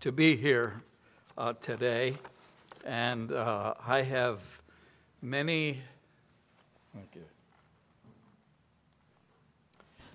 to 0.00 0.12
be 0.12 0.36
here 0.36 0.82
uh, 1.36 1.54
today. 1.54 2.16
And 2.84 3.32
uh, 3.32 3.74
I 3.84 4.02
have 4.02 4.38
many. 5.20 5.82
Thank 6.94 7.08
you. 7.14 7.24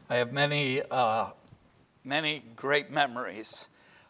I 0.10 0.16
have 0.18 0.32
many, 0.32 0.82
uh, 0.90 1.32
many 2.04 2.44
great 2.56 2.92
memories 2.92 3.70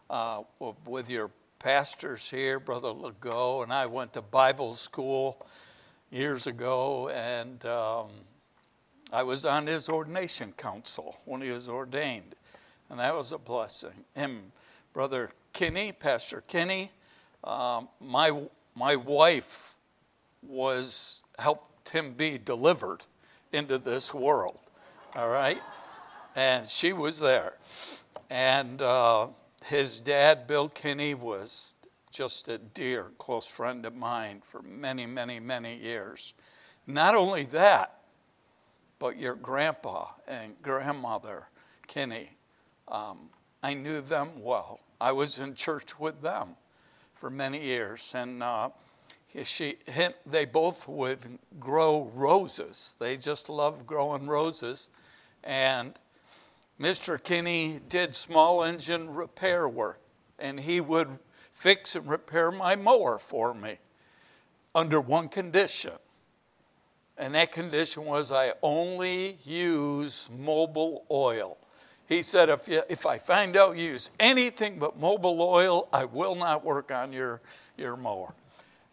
uh, 0.09 0.43
with 0.85 1.09
your 1.09 1.31
pastors 1.57 2.29
here, 2.29 2.59
Brother 2.59 2.89
Legault, 2.89 3.63
and 3.63 3.73
I 3.73 3.85
went 3.85 4.13
to 4.13 4.21
Bible 4.21 4.73
school 4.73 5.43
years 6.11 6.45
ago, 6.45 7.09
and 7.09 7.65
um, 7.65 8.09
I 9.11 9.23
was 9.23 9.45
on 9.45 9.67
his 9.67 9.87
ordination 9.89 10.53
council 10.57 11.19
when 11.25 11.41
he 11.41 11.49
was 11.49 11.69
ordained, 11.69 12.35
and 12.89 12.99
that 12.99 13.15
was 13.15 13.31
a 13.31 13.37
blessing. 13.37 14.05
Him, 14.13 14.51
Brother 14.93 15.31
Kinney, 15.53 15.91
Pastor 15.91 16.43
Kinney, 16.47 16.91
um, 17.43 17.87
my 17.99 18.47
my 18.75 18.95
wife 18.95 19.75
was 20.41 21.23
helped 21.37 21.89
him 21.89 22.13
be 22.13 22.37
delivered 22.37 23.05
into 23.51 23.77
this 23.77 24.13
world. 24.13 24.57
All 25.15 25.29
right, 25.29 25.61
and 26.35 26.65
she 26.65 26.91
was 26.91 27.19
there, 27.19 27.57
and 28.29 28.81
uh, 28.81 29.27
his 29.65 29.99
dad, 29.99 30.47
Bill 30.47 30.69
Kinney, 30.69 31.13
was 31.13 31.75
just 32.11 32.47
a 32.47 32.57
dear 32.57 33.11
close 33.17 33.47
friend 33.47 33.85
of 33.85 33.95
mine 33.95 34.41
for 34.43 34.61
many, 34.61 35.05
many, 35.05 35.39
many 35.39 35.77
years. 35.77 36.33
Not 36.85 37.15
only 37.15 37.43
that, 37.45 37.99
but 38.99 39.17
your 39.19 39.35
grandpa 39.35 40.07
and 40.27 40.53
grandmother, 40.61 41.47
Kinney, 41.87 42.31
um, 42.87 43.29
I 43.61 43.73
knew 43.73 44.01
them 44.01 44.41
well. 44.41 44.79
I 45.03 45.11
was 45.11 45.37
in 45.37 45.53
church 45.55 45.99
with 45.99 46.21
them 46.21 46.55
for 47.13 47.29
many 47.29 47.61
years, 47.61 48.13
and 48.15 48.41
uh, 48.41 48.69
she, 49.43 49.75
they 50.25 50.45
both 50.45 50.87
would 50.87 51.39
grow 51.59 52.09
roses. 52.15 52.95
They 52.99 53.17
just 53.17 53.49
loved 53.49 53.85
growing 53.85 54.27
roses, 54.27 54.87
and 55.43 55.99
Mr. 56.79 57.21
Kinney 57.21 57.81
did 57.89 58.15
small 58.15 58.63
engine 58.63 59.13
repair 59.13 59.67
work, 59.67 59.99
and 60.39 60.61
he 60.61 60.79
would 60.79 61.19
fix 61.51 61.97
and 61.97 62.07
repair 62.07 62.49
my 62.49 62.77
mower 62.77 63.19
for 63.19 63.53
me 63.53 63.79
under 64.73 65.01
one 65.01 65.27
condition. 65.27 65.99
And 67.17 67.35
that 67.35 67.51
condition 67.51 68.05
was 68.05 68.31
I 68.31 68.53
only 68.61 69.37
use 69.43 70.29
Mobil 70.33 71.01
oil. 71.11 71.57
He 72.07 72.21
said, 72.21 72.49
if, 72.49 72.67
you, 72.67 72.81
if 72.89 73.05
I 73.05 73.17
find 73.17 73.55
out 73.55 73.77
you 73.77 73.83
use 73.83 74.09
anything 74.19 74.77
but 74.77 74.99
Mobil 74.99 75.39
oil, 75.39 75.87
I 75.93 76.05
will 76.05 76.35
not 76.35 76.63
work 76.65 76.91
on 76.91 77.13
your, 77.13 77.41
your 77.77 77.95
mower. 77.95 78.33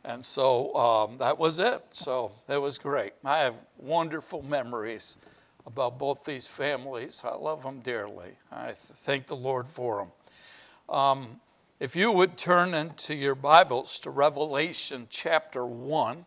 And 0.05 0.25
so 0.25 0.75
um, 0.75 1.19
that 1.19 1.39
was 1.39 1.59
it. 1.59 1.85
So 1.91 2.33
that 2.47 2.61
was 2.61 2.79
great. 2.79 3.13
I 3.25 3.39
have 3.39 3.61
wonderful 3.77 4.43
memories 4.43 5.17
about 5.67 5.99
both 5.99 6.25
these 6.25 6.47
families. 6.47 7.23
I 7.25 7.35
love 7.35 7.63
them 7.63 7.81
dearly. 7.81 8.33
I 8.51 8.73
thank 8.73 9.27
the 9.27 9.37
Lord 9.37 9.67
for 9.67 9.99
them. 9.99 10.95
Um, 10.95 11.41
if 11.79 11.97
you 11.97 12.13
would 12.13 12.37
turn 12.37 12.75
into 12.75 13.15
your 13.15 13.35
Bibles 13.35 13.99
to 14.01 14.11
Revelation 14.11 15.07
chapter 15.11 15.67
1, 15.67 16.27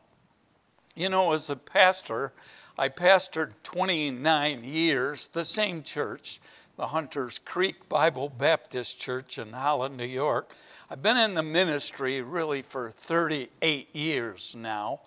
you 0.96 1.10
know, 1.10 1.34
as 1.34 1.50
a 1.50 1.56
pastor, 1.56 2.34
I 2.78 2.90
pastored 2.90 3.54
29 3.64 4.64
years, 4.64 5.28
the 5.28 5.46
same 5.46 5.84
church, 5.84 6.40
the 6.76 6.88
Hunters 6.88 7.38
Creek 7.38 7.88
Bible 7.88 8.30
Baptist 8.30 9.00
Church 9.00 9.38
in 9.38 9.54
Holland, 9.54 9.96
New 9.96 10.06
York. 10.06 10.56
I've 10.90 11.04
been 11.04 11.18
in 11.18 11.36
the 11.36 11.44
ministry 11.44 12.22
really 12.24 12.64
for 12.64 12.90
38 12.90 13.96
years 13.96 14.56
now. 14.58 15.02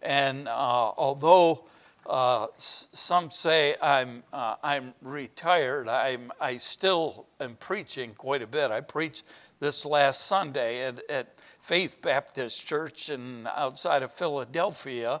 And 0.00 0.46
uh, 0.46 0.52
although 0.96 1.64
uh, 2.08 2.46
some 2.56 3.30
say 3.30 3.74
I'm, 3.82 4.22
uh, 4.32 4.54
I'm 4.62 4.94
retired, 5.02 5.88
I'm, 5.88 6.30
I 6.40 6.56
still 6.56 7.26
am 7.40 7.56
preaching 7.56 8.14
quite 8.14 8.42
a 8.42 8.46
bit. 8.46 8.70
I 8.70 8.80
preached 8.80 9.24
this 9.58 9.84
last 9.84 10.26
Sunday 10.28 10.84
at, 10.84 11.00
at 11.10 11.34
Faith 11.60 12.00
Baptist 12.00 12.64
Church 12.64 13.10
in, 13.10 13.48
outside 13.56 14.04
of 14.04 14.12
Philadelphia. 14.12 15.20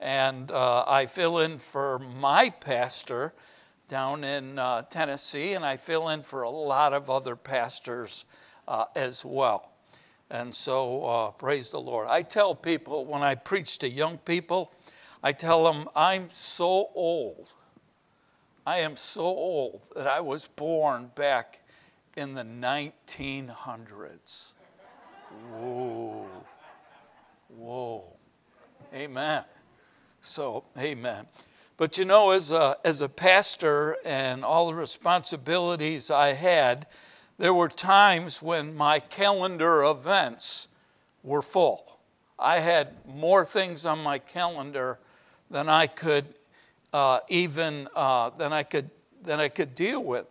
And 0.00 0.50
uh, 0.50 0.84
I 0.88 1.06
fill 1.06 1.38
in 1.38 1.58
for 1.58 2.00
my 2.00 2.50
pastor 2.50 3.32
down 3.88 4.24
in 4.24 4.58
uh, 4.58 4.82
Tennessee, 4.82 5.54
and 5.54 5.64
I 5.64 5.76
fill 5.76 6.08
in 6.08 6.22
for 6.22 6.42
a 6.42 6.50
lot 6.50 6.92
of 6.92 7.08
other 7.08 7.36
pastors 7.36 8.24
uh, 8.66 8.86
as 8.94 9.24
well. 9.24 9.70
And 10.28 10.52
so, 10.52 11.04
uh, 11.04 11.30
praise 11.30 11.70
the 11.70 11.80
Lord. 11.80 12.08
I 12.08 12.22
tell 12.22 12.54
people 12.54 13.04
when 13.04 13.22
I 13.22 13.36
preach 13.36 13.78
to 13.78 13.88
young 13.88 14.18
people, 14.18 14.72
I 15.22 15.32
tell 15.32 15.64
them, 15.64 15.88
I'm 15.94 16.28
so 16.30 16.90
old. 16.94 17.46
I 18.66 18.78
am 18.78 18.96
so 18.96 19.22
old 19.22 19.82
that 19.94 20.08
I 20.08 20.20
was 20.20 20.48
born 20.48 21.12
back 21.14 21.60
in 22.16 22.34
the 22.34 22.42
1900s. 22.42 24.54
Whoa. 25.52 26.26
Whoa. 27.48 28.16
Amen. 28.92 29.44
So, 30.20 30.64
amen. 30.76 31.26
But 31.76 31.98
you 31.98 32.04
know, 32.06 32.30
as 32.30 32.50
a, 32.50 32.76
as 32.84 33.00
a 33.00 33.08
pastor 33.08 33.96
and 34.04 34.44
all 34.44 34.66
the 34.68 34.74
responsibilities 34.74 36.10
I 36.10 36.28
had, 36.28 36.86
there 37.38 37.52
were 37.52 37.68
times 37.68 38.40
when 38.40 38.74
my 38.74 38.98
calendar 38.98 39.84
events 39.84 40.68
were 41.22 41.42
full. 41.42 41.98
I 42.38 42.60
had 42.60 42.94
more 43.06 43.44
things 43.44 43.84
on 43.84 44.02
my 44.02 44.18
calendar 44.18 44.98
than 45.50 45.68
I 45.68 45.86
could 45.86 46.26
uh, 46.92 47.20
even 47.28 47.88
uh, 47.94 48.30
than 48.30 48.52
I 48.54 48.62
could 48.62 48.90
than 49.22 49.38
I 49.38 49.48
could 49.48 49.74
deal 49.74 50.02
with. 50.02 50.26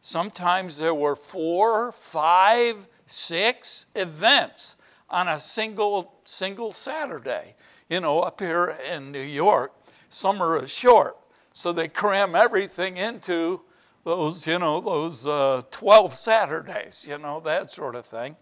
Sometimes 0.00 0.76
there 0.76 0.94
were 0.94 1.16
four, 1.16 1.90
five, 1.90 2.86
six 3.06 3.86
events 3.96 4.76
on 5.10 5.26
a 5.26 5.40
single 5.40 6.12
single 6.24 6.70
Saturday. 6.70 7.56
You 7.88 8.00
know, 8.00 8.20
up 8.20 8.40
here 8.40 8.76
in 8.92 9.12
New 9.12 9.20
York, 9.20 9.72
summer 10.14 10.62
is 10.62 10.72
short, 10.72 11.16
so 11.52 11.72
they 11.72 11.88
cram 11.88 12.34
everything 12.34 12.96
into 12.96 13.60
those, 14.04 14.46
you 14.46 14.58
know, 14.58 14.80
those 14.80 15.26
uh, 15.26 15.62
12 15.70 16.14
Saturdays, 16.14 17.06
you 17.08 17.18
know, 17.18 17.40
that 17.40 17.70
sort 17.70 17.96
of 17.96 18.06
thing. 18.06 18.36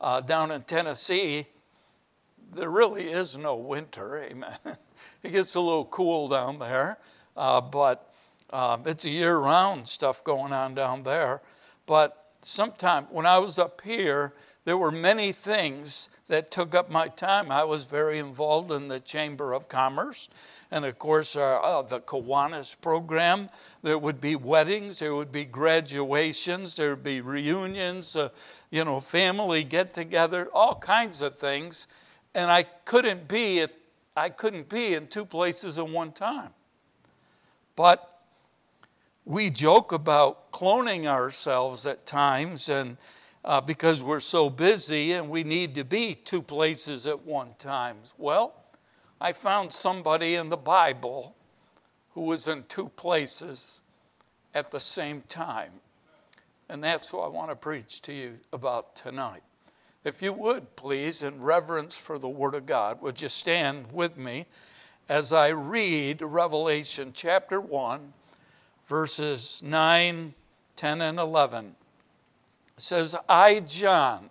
Uh, 0.00 0.20
down 0.20 0.52
in 0.52 0.62
Tennessee, 0.62 1.46
there 2.54 2.70
really 2.70 3.04
is 3.04 3.36
no 3.36 3.56
winter, 3.56 4.22
amen. 4.22 4.58
it 5.22 5.32
gets 5.32 5.54
a 5.56 5.60
little 5.60 5.86
cool 5.86 6.28
down 6.28 6.60
there, 6.60 6.98
uh, 7.36 7.60
but 7.60 8.12
um, 8.50 8.82
it's 8.86 9.04
a 9.04 9.10
year 9.10 9.36
round 9.36 9.88
stuff 9.88 10.22
going 10.22 10.52
on 10.52 10.74
down 10.74 11.02
there. 11.02 11.42
But 11.86 12.24
sometime 12.42 13.06
when 13.10 13.26
I 13.26 13.38
was 13.38 13.58
up 13.58 13.80
here, 13.80 14.32
there 14.64 14.78
were 14.78 14.92
many 14.92 15.32
things 15.32 16.08
that 16.28 16.50
took 16.50 16.74
up 16.74 16.90
my 16.90 17.08
time. 17.08 17.50
I 17.50 17.64
was 17.64 17.84
very 17.84 18.18
involved 18.18 18.70
in 18.72 18.88
the 18.88 19.00
Chamber 19.00 19.52
of 19.52 19.68
Commerce. 19.68 20.28
And 20.70 20.84
of 20.84 20.98
course, 20.98 21.36
uh, 21.36 21.60
uh, 21.60 21.82
the 21.82 22.00
Kiwanis 22.00 22.80
program. 22.80 23.48
There 23.82 23.98
would 23.98 24.20
be 24.20 24.34
weddings, 24.34 24.98
there 24.98 25.14
would 25.14 25.30
be 25.30 25.44
graduations, 25.44 26.76
there 26.76 26.90
would 26.90 27.04
be 27.04 27.20
reunions, 27.20 28.16
uh, 28.16 28.30
you 28.70 28.84
know, 28.84 28.98
family 28.98 29.62
get 29.62 29.94
together, 29.94 30.48
all 30.52 30.74
kinds 30.74 31.22
of 31.22 31.36
things. 31.36 31.86
And 32.34 32.50
I 32.50 32.64
couldn't 32.84 33.28
be 33.28 33.60
at, 33.60 33.72
I 34.16 34.28
couldn't 34.28 34.68
be 34.68 34.94
in 34.94 35.06
two 35.06 35.24
places 35.24 35.78
at 35.78 35.88
one 35.88 36.10
time. 36.10 36.50
But 37.76 38.22
we 39.24 39.50
joke 39.50 39.92
about 39.92 40.50
cloning 40.50 41.06
ourselves 41.06 41.86
at 41.86 42.06
times 42.06 42.68
and 42.68 42.96
uh, 43.46 43.60
because 43.60 44.02
we're 44.02 44.20
so 44.20 44.50
busy 44.50 45.12
and 45.12 45.30
we 45.30 45.44
need 45.44 45.76
to 45.76 45.84
be 45.84 46.14
two 46.16 46.42
places 46.42 47.06
at 47.06 47.24
one 47.24 47.50
time. 47.58 47.96
Well, 48.18 48.54
I 49.20 49.32
found 49.32 49.72
somebody 49.72 50.34
in 50.34 50.48
the 50.48 50.56
Bible 50.56 51.36
who 52.14 52.22
was 52.22 52.48
in 52.48 52.64
two 52.64 52.88
places 52.90 53.80
at 54.52 54.72
the 54.72 54.80
same 54.80 55.22
time. 55.28 55.70
And 56.68 56.82
that's 56.82 57.12
what 57.12 57.24
I 57.24 57.28
want 57.28 57.50
to 57.50 57.56
preach 57.56 58.02
to 58.02 58.12
you 58.12 58.40
about 58.52 58.96
tonight. 58.96 59.42
If 60.02 60.22
you 60.22 60.32
would, 60.32 60.74
please, 60.74 61.22
in 61.22 61.40
reverence 61.40 61.96
for 61.96 62.18
the 62.18 62.28
Word 62.28 62.54
of 62.54 62.66
God, 62.66 63.00
would 63.00 63.22
you 63.22 63.28
stand 63.28 63.92
with 63.92 64.16
me 64.16 64.46
as 65.08 65.32
I 65.32 65.48
read 65.48 66.20
Revelation 66.20 67.12
chapter 67.14 67.60
1, 67.60 68.12
verses 68.84 69.62
9, 69.64 70.34
10, 70.74 71.00
and 71.00 71.18
11. 71.18 71.76
Says, 72.76 73.16
I, 73.28 73.60
John, 73.60 74.30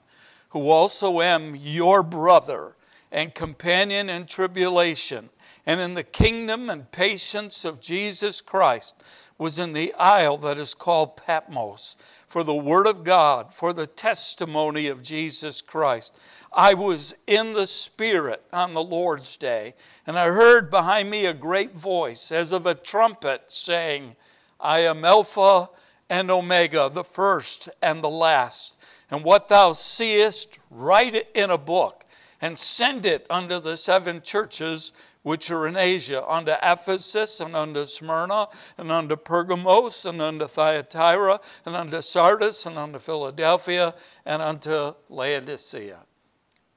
who 0.49 0.69
also 0.69 1.21
am 1.21 1.55
your 1.55 2.03
brother 2.03 2.75
and 3.11 3.33
companion 3.33 4.09
in 4.09 4.25
tribulation 4.25 5.29
and 5.65 5.81
in 5.81 5.95
the 5.95 6.03
kingdom 6.03 6.69
and 6.69 6.91
patience 6.91 7.65
of 7.65 7.81
Jesus 7.81 8.41
Christ, 8.41 9.03
was 9.37 9.59
in 9.59 9.73
the 9.73 9.93
isle 9.95 10.37
that 10.37 10.57
is 10.57 10.73
called 10.73 11.17
Patmos 11.17 11.95
for 12.27 12.43
the 12.43 12.53
word 12.53 12.87
of 12.87 13.03
God, 13.03 13.53
for 13.53 13.73
the 13.73 13.87
testimony 13.87 14.87
of 14.87 15.01
Jesus 15.01 15.61
Christ. 15.61 16.17
I 16.53 16.73
was 16.73 17.15
in 17.27 17.53
the 17.53 17.67
Spirit 17.67 18.43
on 18.53 18.73
the 18.73 18.83
Lord's 18.83 19.35
day, 19.37 19.73
and 20.05 20.17
I 20.17 20.27
heard 20.27 20.69
behind 20.69 21.09
me 21.09 21.25
a 21.25 21.33
great 21.33 21.71
voice 21.71 22.31
as 22.31 22.51
of 22.51 22.65
a 22.65 22.75
trumpet 22.75 23.43
saying, 23.47 24.15
I 24.59 24.79
am 24.79 25.03
Alpha 25.03 25.69
and 26.09 26.29
Omega, 26.29 26.89
the 26.91 27.03
first 27.03 27.69
and 27.81 28.03
the 28.03 28.09
last. 28.09 28.77
And 29.09 29.23
what 29.23 29.49
thou 29.49 29.71
seest, 29.73 30.59
write 30.69 31.15
it 31.15 31.29
in 31.33 31.49
a 31.49 31.57
book 31.57 32.05
and 32.41 32.57
send 32.57 33.05
it 33.05 33.25
unto 33.29 33.59
the 33.59 33.77
seven 33.77 34.21
churches 34.21 34.91
which 35.23 35.49
are 35.49 35.65
in 35.65 35.75
Asia, 35.75 36.23
unto 36.27 36.51
Ephesus, 36.61 37.39
and 37.39 37.55
unto 37.55 37.83
Smyrna, 37.85 38.47
and 38.77 38.91
unto 38.91 39.15
Pergamos, 39.15 40.05
and 40.05 40.21
unto 40.21 40.47
Thyatira, 40.47 41.39
and 41.65 41.75
unto 41.75 41.99
Sardis, 42.03 42.67
and 42.67 42.77
unto 42.77 42.99
Philadelphia, 42.99 43.95
and 44.23 44.43
unto 44.43 44.93
Laodicea. 45.09 46.03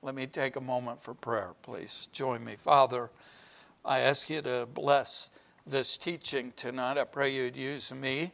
Let 0.00 0.14
me 0.14 0.26
take 0.26 0.56
a 0.56 0.62
moment 0.62 0.98
for 0.98 1.12
prayer, 1.12 1.52
please. 1.60 2.08
Join 2.10 2.42
me. 2.42 2.56
Father, 2.56 3.10
I 3.84 3.98
ask 3.98 4.30
you 4.30 4.40
to 4.40 4.66
bless 4.72 5.28
this 5.66 5.98
teaching 5.98 6.54
tonight. 6.56 6.96
I 6.96 7.04
pray 7.04 7.34
you'd 7.34 7.56
use 7.56 7.92
me, 7.92 8.32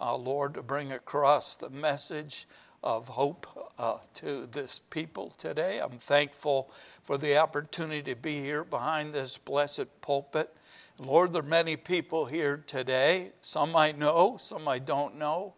uh, 0.00 0.16
Lord, 0.16 0.54
to 0.54 0.62
bring 0.62 0.92
across 0.92 1.54
the 1.54 1.70
message 1.70 2.46
of 2.82 3.08
hope 3.08 3.72
uh, 3.78 3.98
to 4.14 4.46
this 4.46 4.80
people 4.90 5.34
today. 5.36 5.80
I'm 5.80 5.98
thankful 5.98 6.70
for 7.02 7.18
the 7.18 7.36
opportunity 7.36 8.14
to 8.14 8.20
be 8.20 8.40
here 8.40 8.64
behind 8.64 9.12
this 9.12 9.36
blessed 9.36 10.00
pulpit. 10.00 10.54
Lord, 10.98 11.32
there 11.32 11.42
are 11.42 11.46
many 11.46 11.76
people 11.76 12.26
here 12.26 12.62
today. 12.66 13.32
Some 13.40 13.76
I 13.76 13.92
know, 13.92 14.36
some 14.38 14.66
I 14.66 14.78
don't 14.78 15.16
know. 15.16 15.54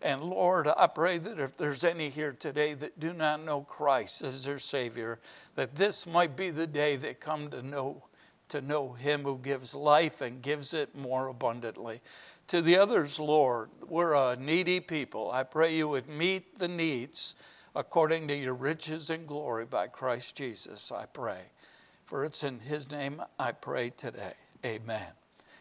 And 0.00 0.22
Lord, 0.22 0.66
I 0.66 0.86
pray 0.88 1.18
that 1.18 1.38
if 1.38 1.56
there's 1.56 1.84
any 1.84 2.08
here 2.08 2.32
today 2.32 2.74
that 2.74 2.98
do 2.98 3.12
not 3.12 3.44
know 3.44 3.62
Christ 3.62 4.22
as 4.22 4.44
their 4.44 4.58
Savior, 4.58 5.20
that 5.54 5.76
this 5.76 6.06
might 6.06 6.36
be 6.36 6.50
the 6.50 6.66
day 6.66 6.96
they 6.96 7.14
come 7.14 7.50
to 7.50 7.62
know 7.62 8.02
to 8.52 8.60
know 8.60 8.92
Him 8.92 9.22
who 9.22 9.38
gives 9.38 9.74
life 9.74 10.20
and 10.20 10.42
gives 10.42 10.74
it 10.74 10.94
more 10.94 11.28
abundantly. 11.28 12.02
To 12.52 12.60
the 12.60 12.76
others, 12.76 13.18
Lord, 13.18 13.70
we're 13.88 14.12
a 14.12 14.36
needy 14.36 14.78
people. 14.78 15.30
I 15.32 15.42
pray 15.42 15.74
you 15.74 15.88
would 15.88 16.06
meet 16.06 16.58
the 16.58 16.68
needs 16.68 17.34
according 17.74 18.28
to 18.28 18.36
your 18.36 18.52
riches 18.52 19.08
and 19.08 19.26
glory 19.26 19.64
by 19.64 19.86
Christ 19.86 20.36
Jesus, 20.36 20.92
I 20.92 21.06
pray. 21.06 21.44
For 22.04 22.26
it's 22.26 22.42
in 22.42 22.58
his 22.58 22.90
name 22.90 23.22
I 23.38 23.52
pray 23.52 23.88
today. 23.88 24.34
Amen. 24.66 25.12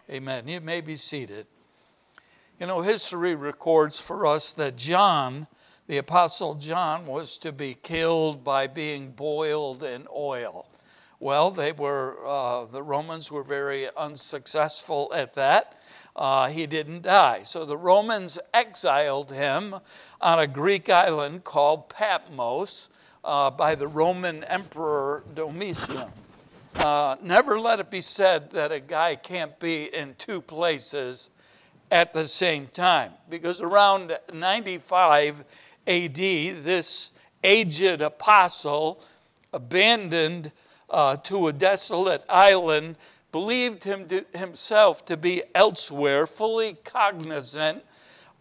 Amen. 0.09 0.49
You 0.49 0.59
may 0.59 0.81
be 0.81 0.97
seated. 0.97 1.47
You 2.59 2.67
know, 2.67 2.81
history 2.81 3.35
records 3.35 3.97
for 3.97 4.25
us 4.25 4.51
that 4.51 4.75
John, 4.75 5.47
the 5.87 5.97
Apostle 5.97 6.55
John, 6.55 7.05
was 7.05 7.37
to 7.37 7.53
be 7.53 7.73
killed 7.73 8.43
by 8.43 8.67
being 8.67 9.11
boiled 9.11 9.81
in 9.81 10.07
oil. 10.13 10.67
Well, 11.21 11.51
they 11.51 11.71
were, 11.71 12.17
uh, 12.27 12.65
the 12.65 12.83
Romans 12.83 13.31
were 13.31 13.43
very 13.43 13.87
unsuccessful 13.95 15.09
at 15.15 15.35
that 15.35 15.77
uh, 16.15 16.47
he 16.47 16.67
didn't 16.67 17.03
die. 17.03 17.43
So 17.43 17.65
the 17.65 17.77
Romans 17.77 18.37
exiled 18.53 19.31
him 19.31 19.75
on 20.19 20.39
a 20.39 20.47
Greek 20.47 20.89
island 20.89 21.43
called 21.43 21.89
Patmos 21.89 22.89
uh, 23.23 23.49
by 23.51 23.75
the 23.75 23.87
Roman 23.87 24.43
Emperor 24.45 25.23
Domitian. 25.33 26.09
Uh, 26.75 27.15
never 27.21 27.59
let 27.59 27.79
it 27.79 27.91
be 27.91 28.01
said 28.01 28.51
that 28.51 28.71
a 28.71 28.79
guy 28.79 29.15
can't 29.15 29.59
be 29.59 29.85
in 29.93 30.15
two 30.17 30.41
places 30.41 31.29
at 31.91 32.13
the 32.13 32.27
same 32.27 32.67
time, 32.67 33.11
because 33.29 33.59
around 33.59 34.17
95 34.33 35.43
AD, 35.85 36.15
this 36.15 37.11
aged 37.43 38.01
apostle 38.01 39.03
abandoned 39.51 40.51
uh, 40.89 41.17
to 41.17 41.47
a 41.47 41.53
desolate 41.53 42.23
island 42.29 42.95
believed 43.31 43.83
him 43.83 44.07
to, 44.09 44.25
himself 44.33 45.05
to 45.05 45.17
be 45.17 45.43
elsewhere, 45.55 46.27
fully 46.27 46.77
cognizant 46.83 47.83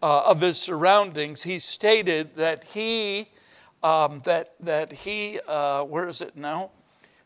uh, 0.03 0.23
of 0.27 0.41
his 0.41 0.59
surroundings, 0.59 1.43
he 1.43 1.59
stated 1.59 2.37
that 2.37 2.65
he, 2.65 3.29
um, 3.83 4.23
that, 4.25 4.55
that 4.61 4.93
he, 4.93 5.39
uh, 5.47 5.83
where 5.85 6.09
is 6.09 6.21
it 6.21 6.37
now? 6.37 6.71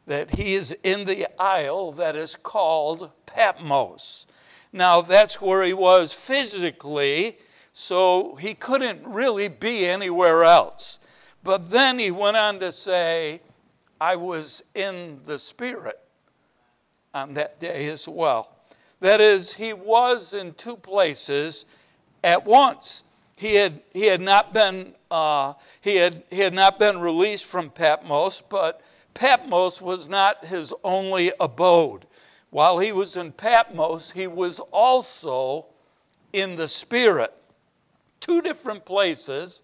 That 0.07 0.35
he 0.35 0.55
is 0.55 0.77
in 0.83 1.05
the 1.05 1.27
isle 1.41 1.93
that 1.93 2.17
is 2.17 2.37
called 2.37 3.11
Patmos. 3.27 4.27
Now, 4.73 5.01
that's 5.01 5.41
where 5.41 5.63
he 5.63 5.73
was 5.73 6.13
physically, 6.13 7.39
so 7.73 8.35
he 8.35 8.55
couldn't 8.55 9.07
really 9.07 9.49
be 9.49 9.87
anywhere 9.87 10.45
else. 10.45 10.99
But 11.43 11.71
then 11.71 11.99
he 11.99 12.11
went 12.11 12.37
on 12.37 12.59
to 12.61 12.73
say, 12.73 13.41
I 14.01 14.17
was 14.17 14.65
in 14.75 15.21
the 15.27 15.39
Spirit 15.39 16.04
on 17.15 17.35
that 17.35 17.61
day 17.61 17.89
as 17.89 18.09
well. 18.09 18.51
That 19.01 19.21
is, 19.21 19.55
he 19.55 19.73
was 19.73 20.35
in 20.35 20.55
two 20.55 20.77
places 20.77 21.65
at 22.23 22.45
once. 22.45 23.05
He 23.37 23.55
had, 23.55 23.81
he 23.93 24.07
had, 24.07 24.21
not, 24.21 24.53
been, 24.53 24.95
uh, 25.11 25.55
he, 25.81 25.97
had, 25.97 26.23
he 26.31 26.41
had 26.41 26.55
not 26.55 26.79
been 26.79 26.99
released 27.01 27.47
from 27.47 27.71
Patmos, 27.71 28.41
but 28.41 28.81
Patmos 29.15 29.81
was 29.81 30.09
not 30.09 30.47
his 30.47 30.73
only 30.83 31.33
abode. 31.39 32.07
While 32.51 32.79
he 32.79 32.93
was 32.93 33.17
in 33.17 33.33
Patmos, 33.33 34.13
he 34.13 34.27
was 34.27 34.61
also 34.73 35.67
in 36.33 36.55
the 36.55 36.69
Spirit. 36.69 37.33
Two 38.21 38.41
different 38.41 38.85
places 38.85 39.63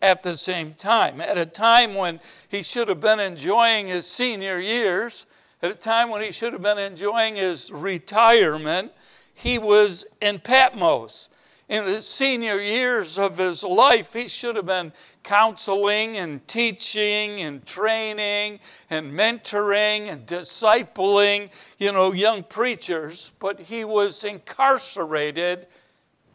at 0.00 0.22
the 0.22 0.36
same 0.36 0.74
time. 0.74 1.20
At 1.20 1.36
a 1.36 1.46
time 1.46 1.94
when 1.94 2.20
he 2.48 2.62
should 2.62 2.88
have 2.88 3.00
been 3.00 3.20
enjoying 3.20 3.88
his 3.88 4.06
senior 4.06 4.58
years, 4.58 5.26
at 5.62 5.70
a 5.70 5.74
time 5.74 6.10
when 6.10 6.22
he 6.22 6.32
should 6.32 6.52
have 6.52 6.62
been 6.62 6.78
enjoying 6.78 7.36
his 7.36 7.70
retirement, 7.70 8.92
he 9.34 9.58
was 9.58 10.04
in 10.20 10.38
Patmos. 10.38 11.28
In 11.68 11.84
the 11.84 12.02
senior 12.02 12.60
years 12.60 13.18
of 13.18 13.38
his 13.38 13.62
life, 13.62 14.14
he 14.14 14.26
should 14.26 14.56
have 14.56 14.66
been 14.66 14.92
counseling 15.22 16.16
and 16.16 16.46
teaching 16.48 17.40
and 17.40 17.64
training 17.64 18.58
and 18.88 19.12
mentoring 19.12 20.10
and 20.10 20.26
discipling, 20.26 21.48
you 21.78 21.92
know, 21.92 22.12
young 22.12 22.42
preachers, 22.42 23.32
but 23.38 23.60
he 23.60 23.84
was 23.84 24.24
incarcerated 24.24 25.68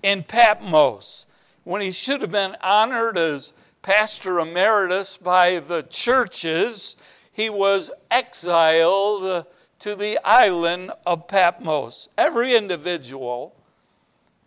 in 0.02 0.24
Patmos 0.24 1.26
when 1.66 1.82
he 1.82 1.92
should 1.92 2.22
have 2.22 2.32
been 2.32 2.56
honored 2.62 3.18
as 3.18 3.52
pastor 3.82 4.40
emeritus 4.40 5.18
by 5.18 5.60
the 5.60 5.84
churches 5.90 6.96
he 7.36 7.50
was 7.50 7.92
exiled 8.10 9.46
to 9.80 9.94
the 9.94 10.18
island 10.24 10.92
of 11.06 11.28
Patmos. 11.28 12.08
Every 12.18 12.56
individual 12.56 13.54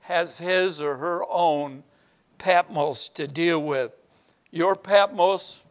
has 0.01 0.39
his 0.39 0.81
or 0.81 0.97
her 0.97 1.23
own 1.29 1.83
Patmos 2.39 3.11
to 3.11 3.29
deal 3.29 3.63
with. 3.63 3.93
Your 4.51 4.75
Patmos 4.75 5.65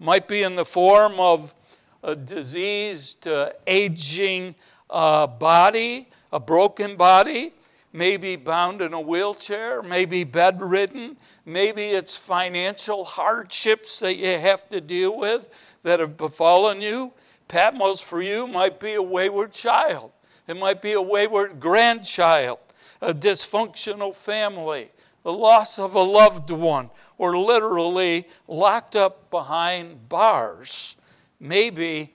might 0.00 0.26
be 0.26 0.42
in 0.42 0.54
the 0.54 0.64
form 0.64 1.20
of 1.20 1.54
a 2.02 2.16
diseased, 2.16 3.28
uh, 3.28 3.50
aging 3.66 4.54
uh, 4.88 5.26
body, 5.26 6.08
a 6.32 6.40
broken 6.40 6.96
body, 6.96 7.52
maybe 7.92 8.34
bound 8.36 8.80
in 8.80 8.94
a 8.94 9.00
wheelchair, 9.00 9.82
maybe 9.82 10.24
bedridden, 10.24 11.18
maybe 11.44 11.82
it's 11.82 12.16
financial 12.16 13.04
hardships 13.04 14.00
that 14.00 14.16
you 14.16 14.38
have 14.38 14.68
to 14.70 14.80
deal 14.80 15.18
with 15.18 15.48
that 15.82 16.00
have 16.00 16.16
befallen 16.16 16.80
you. 16.80 17.12
Patmos 17.48 18.00
for 18.00 18.22
you 18.22 18.46
might 18.46 18.80
be 18.80 18.94
a 18.94 19.02
wayward 19.02 19.52
child, 19.52 20.12
it 20.46 20.56
might 20.56 20.80
be 20.80 20.92
a 20.92 21.02
wayward 21.02 21.60
grandchild, 21.60 22.58
a 23.00 23.12
dysfunctional 23.12 24.14
family, 24.14 24.90
the 25.22 25.32
loss 25.32 25.78
of 25.78 25.94
a 25.94 26.02
loved 26.02 26.50
one, 26.50 26.90
or 27.18 27.36
literally 27.36 28.26
locked 28.48 28.96
up 28.96 29.30
behind 29.30 30.08
bars. 30.08 30.96
Maybe 31.38 32.12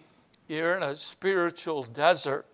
you're 0.48 0.76
in 0.76 0.84
a 0.84 0.96
spiritual 0.96 1.84
desert. 1.84 2.46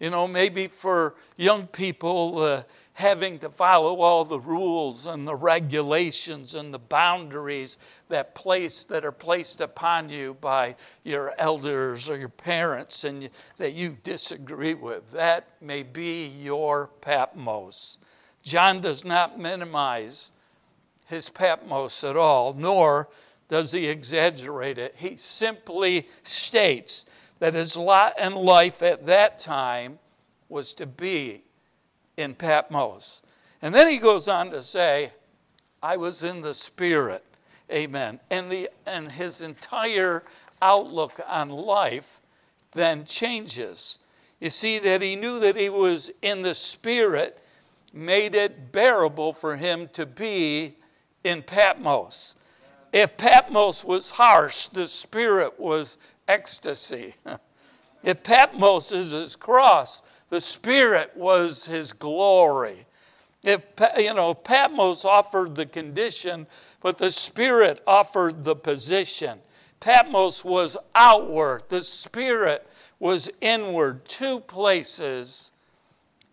You 0.00 0.10
know, 0.10 0.26
maybe 0.28 0.66
for 0.66 1.14
young 1.36 1.66
people, 1.66 2.38
uh, 2.38 2.62
having 2.96 3.38
to 3.38 3.48
follow 3.48 4.00
all 4.00 4.24
the 4.24 4.40
rules 4.40 5.06
and 5.06 5.26
the 5.26 5.34
regulations 5.34 6.54
and 6.54 6.74
the 6.74 6.78
boundaries 6.78 7.78
that 8.08 8.34
place 8.34 8.84
that 8.84 9.04
are 9.04 9.12
placed 9.12 9.60
upon 9.60 10.08
you 10.10 10.36
by 10.40 10.74
your 11.04 11.32
elders 11.38 12.10
or 12.10 12.18
your 12.18 12.28
parents 12.28 13.04
and 13.04 13.30
that 13.56 13.72
you 13.72 13.96
disagree 14.02 14.74
with. 14.74 15.12
That 15.12 15.48
may 15.60 15.82
be 15.82 16.26
your 16.26 16.88
patmos 17.00 17.98
john 18.46 18.80
does 18.80 19.04
not 19.04 19.40
minimize 19.40 20.30
his 21.06 21.28
patmos 21.28 22.04
at 22.04 22.16
all 22.16 22.52
nor 22.52 23.08
does 23.48 23.72
he 23.72 23.86
exaggerate 23.86 24.78
it. 24.78 24.94
He 24.96 25.16
simply 25.16 26.08
states 26.24 27.06
that 27.38 27.54
his 27.54 27.76
lot 27.76 28.14
and 28.18 28.34
life 28.34 28.82
at 28.82 29.06
that 29.06 29.38
time 29.38 29.98
was 30.48 30.74
to 30.74 30.86
be 30.86 31.44
in 32.16 32.34
Patmos. 32.34 33.22
And 33.62 33.74
then 33.74 33.90
he 33.90 33.98
goes 33.98 34.28
on 34.28 34.50
to 34.50 34.62
say, 34.62 35.12
I 35.82 35.96
was 35.96 36.22
in 36.22 36.42
the 36.42 36.54
Spirit. 36.54 37.24
Amen. 37.70 38.20
And, 38.30 38.50
the, 38.50 38.70
and 38.86 39.12
his 39.12 39.40
entire 39.40 40.22
outlook 40.62 41.20
on 41.28 41.48
life 41.48 42.20
then 42.72 43.04
changes. 43.04 43.98
You 44.40 44.50
see, 44.50 44.78
that 44.78 45.02
he 45.02 45.16
knew 45.16 45.40
that 45.40 45.56
he 45.56 45.68
was 45.68 46.10
in 46.22 46.42
the 46.42 46.54
Spirit 46.54 47.42
made 47.92 48.34
it 48.34 48.72
bearable 48.72 49.32
for 49.32 49.56
him 49.56 49.88
to 49.94 50.04
be 50.04 50.76
in 51.24 51.42
Patmos. 51.42 52.36
If 52.92 53.16
Patmos 53.16 53.82
was 53.82 54.10
harsh, 54.10 54.68
the 54.68 54.86
Spirit 54.86 55.58
was 55.58 55.96
ecstasy. 56.28 57.14
if 58.02 58.22
Patmos 58.22 58.92
is 58.92 59.12
his 59.12 59.34
cross, 59.34 60.02
the 60.30 60.40
Spirit 60.40 61.12
was 61.16 61.66
his 61.66 61.92
glory. 61.92 62.86
If, 63.44 63.64
you 63.96 64.14
know, 64.14 64.34
Patmos 64.34 65.04
offered 65.04 65.54
the 65.54 65.66
condition, 65.66 66.46
but 66.80 66.98
the 66.98 67.12
Spirit 67.12 67.80
offered 67.86 68.44
the 68.44 68.56
position. 68.56 69.38
Patmos 69.78 70.44
was 70.44 70.76
outward, 70.94 71.64
the 71.68 71.82
Spirit 71.82 72.66
was 72.98 73.30
inward, 73.40 74.04
two 74.06 74.40
places 74.40 75.52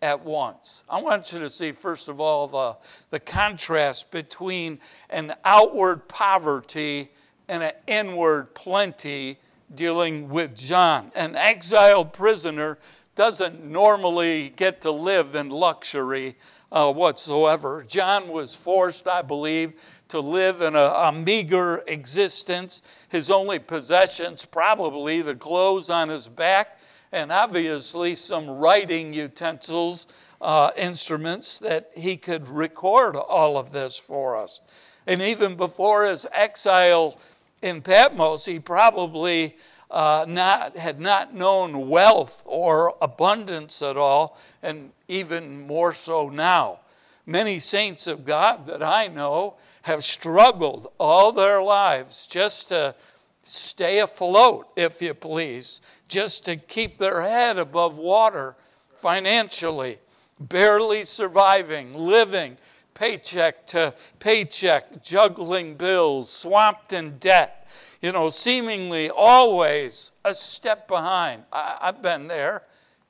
at 0.02 0.24
once. 0.24 0.82
I 0.88 1.00
want 1.00 1.32
you 1.32 1.38
to 1.38 1.50
see, 1.50 1.72
first 1.72 2.08
of 2.08 2.20
all, 2.20 2.46
the, 2.46 2.76
the 3.10 3.20
contrast 3.20 4.10
between 4.10 4.78
an 5.08 5.34
outward 5.44 6.08
poverty 6.08 7.10
and 7.48 7.62
an 7.62 7.72
inward 7.86 8.54
plenty 8.54 9.38
dealing 9.74 10.28
with 10.28 10.56
John. 10.56 11.10
An 11.14 11.36
exiled 11.36 12.12
prisoner 12.12 12.78
doesn't 13.14 13.64
normally 13.64 14.52
get 14.56 14.80
to 14.82 14.90
live 14.90 15.34
in 15.34 15.48
luxury 15.50 16.36
uh, 16.72 16.92
whatsoever. 16.92 17.84
John 17.86 18.28
was 18.28 18.54
forced, 18.54 19.06
I 19.06 19.22
believe, 19.22 19.74
to 20.08 20.20
live 20.20 20.60
in 20.60 20.74
a, 20.74 20.86
a, 20.86 21.12
meager 21.12 21.84
existence. 21.86 22.82
His 23.08 23.30
only 23.30 23.60
possessions, 23.60 24.44
probably 24.44 25.22
the 25.22 25.36
clothes 25.36 25.88
on 25.88 26.08
his 26.08 26.26
back, 26.26 26.80
and 27.12 27.30
obviously 27.30 28.16
some 28.16 28.48
writing 28.48 29.12
utensils, 29.12 30.08
uh, 30.40 30.72
instruments 30.76 31.58
that 31.58 31.90
he 31.96 32.16
could 32.16 32.48
record 32.48 33.16
all 33.16 33.56
of 33.56 33.70
this 33.70 33.96
for 33.96 34.36
us. 34.36 34.60
And 35.06 35.22
even 35.22 35.56
before 35.56 36.06
his 36.06 36.26
exile 36.32 37.18
in 37.62 37.82
Patmos, 37.82 38.44
he 38.44 38.58
probably 38.58 39.56
uh, 39.94 40.26
not, 40.28 40.76
had 40.76 40.98
not 40.98 41.32
known 41.32 41.88
wealth 41.88 42.42
or 42.44 42.96
abundance 43.00 43.80
at 43.80 43.96
all, 43.96 44.36
and 44.60 44.90
even 45.06 45.64
more 45.68 45.94
so 45.94 46.28
now. 46.28 46.80
Many 47.24 47.60
saints 47.60 48.08
of 48.08 48.24
God 48.24 48.66
that 48.66 48.82
I 48.82 49.06
know 49.06 49.54
have 49.82 50.02
struggled 50.02 50.90
all 50.98 51.30
their 51.30 51.62
lives 51.62 52.26
just 52.26 52.70
to 52.70 52.96
stay 53.44 54.00
afloat, 54.00 54.66
if 54.74 55.00
you 55.00 55.14
please, 55.14 55.80
just 56.08 56.44
to 56.46 56.56
keep 56.56 56.98
their 56.98 57.22
head 57.22 57.56
above 57.56 57.96
water 57.96 58.56
financially, 58.96 59.98
barely 60.40 61.04
surviving, 61.04 61.94
living 61.94 62.56
paycheck 62.94 63.64
to 63.68 63.94
paycheck, 64.18 65.04
juggling 65.04 65.76
bills, 65.76 66.32
swamped 66.32 66.92
in 66.92 67.16
debt 67.18 67.63
you 68.00 68.12
know, 68.12 68.30
seemingly 68.30 69.10
always 69.10 70.12
a 70.24 70.34
step 70.34 70.88
behind. 70.88 71.44
I, 71.52 71.78
have 71.80 72.02
been 72.02 72.28
there 72.28 72.62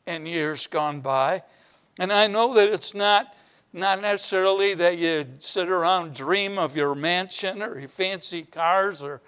in 0.07 0.27
years 0.27 0.67
gone 0.67 1.01
by. 1.01 1.43
And 1.99 2.13
I 2.13 2.27
know 2.27 2.55
that 2.55 2.71
it's 2.71 2.95
not, 2.95 3.35
not 3.73 4.03
necessarily 4.03 4.75
that 4.75 4.99
you 4.99 5.25
sit 5.39 5.69
around 5.69 6.15
dream 6.15 6.59
of 6.59 6.77
your 6.77 6.95
mansion 6.95 7.63
or 7.63 7.79
your 7.79 7.89
fancy 7.89 8.43
cars 8.43 9.03
or 9.03 9.21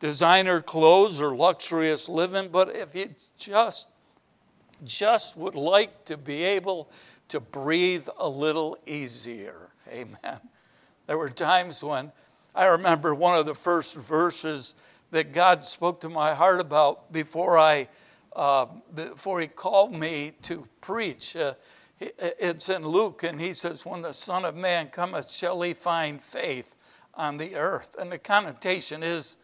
designer 0.00 0.60
clothes 0.60 1.20
or 1.20 1.34
luxurious 1.36 2.08
living, 2.08 2.48
but 2.50 2.74
if 2.74 2.94
you 2.94 3.14
just 3.38 3.88
just 4.84 5.36
would 5.36 5.54
like 5.54 6.04
to 6.04 6.16
be 6.16 6.42
able 6.42 6.90
to 7.28 7.40
breathe 7.40 8.08
a 8.18 8.28
little 8.28 8.76
easier. 8.86 9.70
Amen. 9.88 10.40
There 11.06 11.18
were 11.18 11.30
times 11.30 11.82
when 11.82 12.12
I 12.54 12.66
remember 12.66 13.14
one 13.14 13.38
of 13.38 13.46
the 13.46 13.54
first 13.54 13.96
verses 13.96 14.74
that 15.14 15.32
God 15.32 15.64
spoke 15.64 16.00
to 16.00 16.08
my 16.08 16.34
heart 16.34 16.58
about 16.58 17.12
before 17.12 17.56
I 17.56 17.88
uh, 18.34 18.66
before 18.92 19.40
He 19.40 19.46
called 19.46 19.94
me 19.94 20.32
to 20.42 20.66
preach. 20.80 21.36
Uh, 21.36 21.54
it's 22.00 22.68
in 22.68 22.86
Luke, 22.86 23.22
and 23.22 23.40
He 23.40 23.54
says, 23.54 23.86
"When 23.86 24.02
the 24.02 24.12
Son 24.12 24.44
of 24.44 24.56
Man 24.56 24.88
cometh, 24.88 25.30
shall 25.30 25.62
He 25.62 25.72
find 25.72 26.20
faith 26.20 26.74
on 27.14 27.36
the 27.36 27.54
earth?" 27.54 27.94
And 27.96 28.10
the 28.10 28.18
connotation 28.18 29.04
is, 29.04 29.36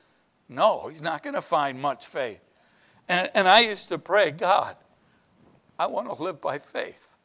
no, 0.49 0.89
He's 0.89 1.03
not 1.03 1.23
going 1.23 1.35
to 1.37 1.41
find 1.41 1.81
much 1.81 2.05
faith. 2.05 2.43
And, 3.09 3.31
and 3.35 3.49
I 3.49 3.61
used 3.61 3.89
to 3.91 3.99
pray, 3.99 4.33
God, 4.33 4.77
I 5.79 5.87
want 5.87 6.11
to 6.11 6.21
live 6.21 6.41
by 6.41 6.59
faith. 6.59 7.17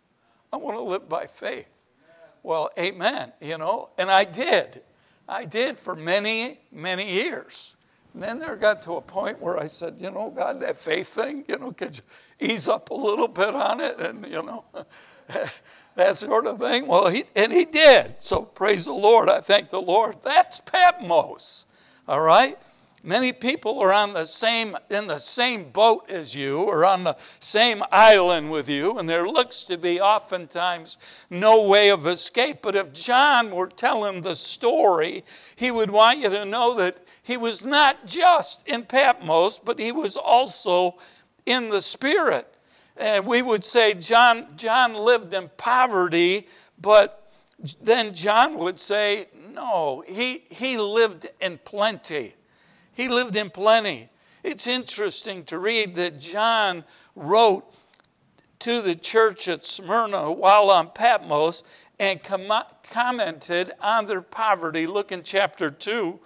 I 0.54 0.58
want 0.58 0.78
to 0.78 0.84
live 0.84 1.10
by 1.10 1.26
faith. 1.26 1.86
Well, 2.44 2.70
amen, 2.78 3.34
you 3.42 3.58
know, 3.58 3.90
and 3.98 4.12
I 4.12 4.24
did. 4.24 4.84
I 5.28 5.46
did 5.46 5.80
for 5.80 5.96
many, 5.96 6.60
many 6.72 7.12
years. 7.12 7.75
And 8.16 8.24
then 8.24 8.40
there 8.40 8.56
got 8.56 8.82
to 8.84 8.94
a 8.94 9.02
point 9.02 9.42
where 9.42 9.60
I 9.60 9.66
said, 9.66 9.98
you 10.00 10.10
know, 10.10 10.32
God, 10.34 10.62
that 10.62 10.78
faith 10.78 11.10
thing, 11.10 11.44
you 11.50 11.60
know, 11.60 11.74
could 11.74 11.98
you 11.98 12.48
ease 12.48 12.70
up 12.70 12.90
a 12.90 12.94
little 12.94 13.28
bit 13.28 13.54
on 13.54 13.82
it? 13.82 14.00
And, 14.00 14.26
you 14.26 14.42
know, 14.42 14.64
that 15.96 16.16
sort 16.16 16.48
of 16.48 16.58
thing. 16.58 16.88
Well, 16.88 17.10
he, 17.10 17.26
and 17.36 17.52
he 17.52 17.66
did. 17.66 18.16
So 18.20 18.44
praise 18.44 18.86
the 18.86 18.94
Lord. 18.94 19.28
I 19.28 19.42
thank 19.42 19.70
the 19.70 19.82
Lord. 19.82 20.16
That's 20.22 20.62
Patmos. 20.62 21.66
All 22.08 22.22
right? 22.22 22.58
Many 23.06 23.34
people 23.34 23.80
are 23.82 23.94
on 23.94 24.14
the 24.14 24.26
same, 24.26 24.76
in 24.90 25.06
the 25.06 25.20
same 25.20 25.70
boat 25.70 26.10
as 26.10 26.36
you 26.36 26.64
or 26.64 26.84
on 26.84 27.04
the 27.04 27.16
same 27.40 27.84
island 27.92 28.50
with 28.50 28.68
you, 28.68 28.98
and 28.98 29.08
there 29.08 29.28
looks 29.28 29.64
to 29.66 29.78
be 29.78 30.02
oftentimes 30.02 30.98
no 31.30 31.62
way 31.68 31.92
of 31.92 32.08
escape. 32.08 32.64
But 32.64 32.74
if 32.74 32.94
John 32.94 33.52
were 33.52 33.68
telling 33.68 34.22
the 34.22 34.36
story, 34.36 35.24
he 35.56 35.70
would 35.70 35.92
want 35.92 36.18
you 36.18 36.30
to 36.32 36.46
know 36.46 36.74
that 36.78 36.98
he 37.22 37.38
was 37.38 37.64
not 37.64 38.08
just 38.08 38.68
in 38.68 38.86
Patmos, 38.86 39.60
but 39.60 39.80
he 39.80 39.92
was 39.92 40.18
also 40.18 40.98
in 41.46 41.70
the 41.70 41.84
Spirit. 41.84 42.52
And 42.98 43.28
we 43.28 43.44
would 43.44 43.64
say 43.64 43.94
John, 43.94 44.48
John 44.58 44.96
lived 44.96 45.32
in 45.32 45.52
poverty, 45.58 46.48
but 46.82 47.32
then 47.80 48.16
John 48.16 48.58
would 48.58 48.80
say, 48.80 49.28
no, 49.54 50.04
he, 50.08 50.46
he 50.50 50.78
lived 50.78 51.28
in 51.40 51.60
plenty. 51.64 52.34
He 52.96 53.08
lived 53.10 53.36
in 53.36 53.50
plenty. 53.50 54.10
It's 54.42 54.68
interesting 54.68 55.44
to 55.46 55.60
read 55.60 55.96
that 55.96 56.20
John 56.20 56.86
wrote 57.16 57.66
to 58.60 58.82
the 58.82 58.96
church 58.96 59.48
at 59.48 59.64
Smyrna 59.64 60.32
while 60.32 60.70
on 60.72 60.90
Patmos 60.90 61.64
and 62.00 62.24
com- 62.24 62.64
commented 62.90 63.72
on 63.82 64.06
their 64.06 64.22
poverty. 64.22 64.88
Look 64.88 65.12
in 65.12 65.24
chapter 65.24 65.70
2 65.70 66.20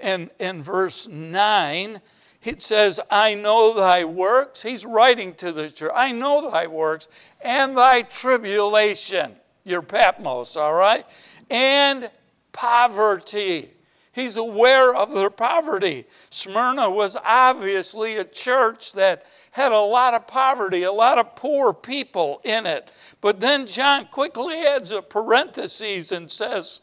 and 0.00 0.30
in 0.38 0.62
verse 0.62 1.06
9. 1.06 2.00
It 2.42 2.60
says, 2.60 3.00
I 3.10 3.34
know 3.34 3.74
thy 3.74 4.04
works. 4.04 4.62
He's 4.62 4.84
writing 4.84 5.34
to 5.34 5.52
the 5.52 5.70
church. 5.70 5.92
I 5.94 6.12
know 6.12 6.50
thy 6.50 6.66
works 6.66 7.08
and 7.40 7.76
thy 7.76 8.02
tribulation, 8.02 9.36
your 9.64 9.82
Patmos, 9.82 10.56
all 10.56 10.74
right? 10.74 11.04
And 11.50 12.10
poverty. 12.52 13.75
He's 14.16 14.38
aware 14.38 14.94
of 14.94 15.12
their 15.12 15.28
poverty. 15.28 16.06
Smyrna 16.30 16.88
was 16.88 17.18
obviously 17.22 18.16
a 18.16 18.24
church 18.24 18.94
that 18.94 19.26
had 19.50 19.72
a 19.72 19.80
lot 19.80 20.14
of 20.14 20.26
poverty, 20.26 20.84
a 20.84 20.90
lot 20.90 21.18
of 21.18 21.36
poor 21.36 21.74
people 21.74 22.40
in 22.42 22.64
it. 22.64 22.90
But 23.20 23.40
then 23.40 23.66
John 23.66 24.06
quickly 24.06 24.54
adds 24.62 24.90
a 24.90 25.02
parenthesis 25.02 26.12
and 26.12 26.30
says, 26.30 26.80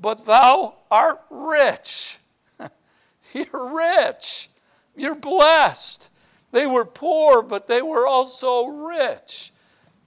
But 0.00 0.24
thou 0.24 0.76
art 0.90 1.20
rich. 1.28 2.16
You're 3.34 3.76
rich. 3.76 4.48
You're 4.96 5.16
blessed. 5.16 6.08
They 6.50 6.64
were 6.64 6.86
poor, 6.86 7.42
but 7.42 7.68
they 7.68 7.82
were 7.82 8.06
also 8.06 8.64
rich. 8.64 9.52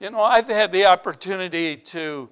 You 0.00 0.10
know, 0.10 0.24
I've 0.24 0.48
had 0.48 0.72
the 0.72 0.86
opportunity 0.86 1.76
to 1.76 2.28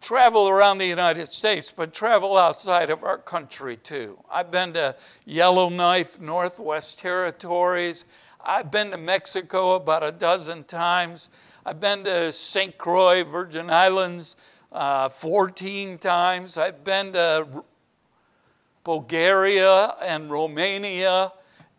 travel 0.00 0.48
around 0.48 0.78
the 0.78 0.86
United 0.86 1.26
States, 1.28 1.70
but 1.74 1.92
travel 1.92 2.36
outside 2.36 2.90
of 2.90 3.04
our 3.04 3.18
country 3.18 3.76
too. 3.76 4.18
I've 4.32 4.50
been 4.50 4.72
to 4.72 4.96
Yellowknife, 5.26 6.20
Northwest 6.20 6.98
Territories. 6.98 8.04
I've 8.42 8.70
been 8.70 8.90
to 8.92 8.96
Mexico 8.96 9.74
about 9.74 10.02
a 10.02 10.12
dozen 10.12 10.64
times. 10.64 11.28
I've 11.64 11.80
been 11.80 12.04
to 12.04 12.32
St. 12.32 12.78
Croix, 12.78 13.22
Virgin 13.22 13.68
Islands, 13.68 14.36
uh, 14.72 15.10
14 15.10 15.98
times. 15.98 16.56
I've 16.56 16.82
been 16.82 17.12
to 17.12 17.64
Bulgaria 18.84 19.94
and 20.02 20.30
Romania, 20.30 21.32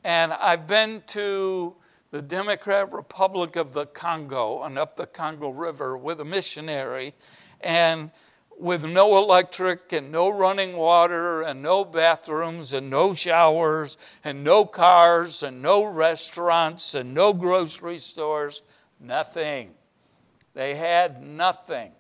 and 0.04 0.34
I've 0.34 0.68
been 0.68 1.02
to 1.08 1.76
the 2.12 2.22
Democratic 2.22 2.94
Republic 2.94 3.56
of 3.56 3.74
the 3.74 3.88
Congo 3.88 4.62
and 4.64 4.78
up 4.78 4.98
the 4.98 5.08
Congo 5.08 5.50
River 5.50 5.98
with 5.98 6.20
a 6.20 6.26
missionary 6.26 7.16
and 7.64 8.12
with 8.62 8.86
no 8.86 9.18
electric 9.18 9.92
and 9.92 10.12
no 10.12 10.30
running 10.30 10.78
water 10.78 11.42
and 11.42 11.64
no 11.64 11.84
bathrooms 11.84 12.74
and 12.74 12.90
no 12.92 13.14
showers 13.14 13.98
and 14.24 14.44
no 14.44 14.66
cars 14.66 15.42
and 15.42 15.64
no 15.64 15.84
restaurants 15.84 16.94
and 16.94 17.12
no 17.14 17.34
grocery 17.34 17.98
stores. 17.98 18.62
Nothing. 19.00 19.72
They 20.54 20.76
had 20.76 21.24
nothing. 21.24 21.92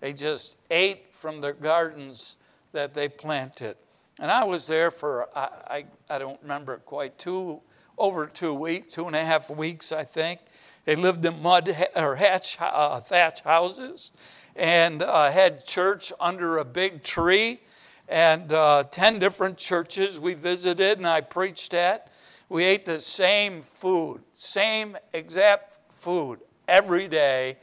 They 0.00 0.12
just 0.12 0.58
ate 0.70 1.10
from 1.10 1.40
the 1.40 1.54
gardens 1.54 2.36
that 2.72 2.92
they 2.92 3.08
planted. 3.08 3.76
And 4.20 4.30
I 4.30 4.44
was 4.44 4.66
there 4.66 4.90
for, 4.90 5.28
I, 5.34 5.48
I, 5.66 5.84
I 6.10 6.18
don't 6.18 6.40
remember 6.42 6.76
quite, 6.78 7.18
two, 7.18 7.62
over 7.96 8.26
two 8.26 8.52
weeks, 8.52 8.94
two 8.94 9.06
and 9.06 9.16
a 9.16 9.24
half 9.24 9.48
weeks, 9.48 9.90
I 9.90 10.04
think. 10.04 10.40
They 10.84 10.96
lived 10.96 11.24
in 11.24 11.40
mud 11.40 11.74
or 11.96 12.16
hatch, 12.16 12.58
uh, 12.60 13.00
thatch 13.00 13.40
houses 13.40 14.12
and 14.56 15.02
uh, 15.02 15.30
had 15.30 15.64
church 15.64 16.12
under 16.20 16.58
a 16.58 16.64
big 16.64 17.02
tree. 17.02 17.60
And 18.08 18.52
uh, 18.52 18.84
10 18.90 19.18
different 19.18 19.56
churches 19.56 20.20
we 20.20 20.34
visited 20.34 20.98
and 20.98 21.06
I 21.06 21.22
preached 21.22 21.74
at. 21.74 22.12
We 22.48 22.64
ate 22.64 22.84
the 22.84 23.00
same 23.00 23.62
food, 23.62 24.20
same 24.34 24.96
exact 25.12 25.78
food 25.90 26.40
every 26.68 27.08
day, 27.08 27.56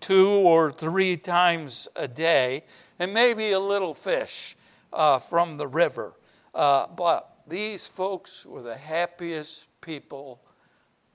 two 0.00 0.28
or 0.28 0.70
three 0.70 1.16
times 1.16 1.88
a 1.96 2.06
day, 2.06 2.64
and 2.98 3.14
maybe 3.14 3.52
a 3.52 3.60
little 3.60 3.94
fish 3.94 4.56
uh, 4.92 5.18
from 5.18 5.56
the 5.56 5.66
river. 5.66 6.14
Uh, 6.54 6.86
but 6.86 7.38
these 7.46 7.86
folks 7.86 8.44
were 8.44 8.62
the 8.62 8.76
happiest 8.76 9.68
people 9.80 10.42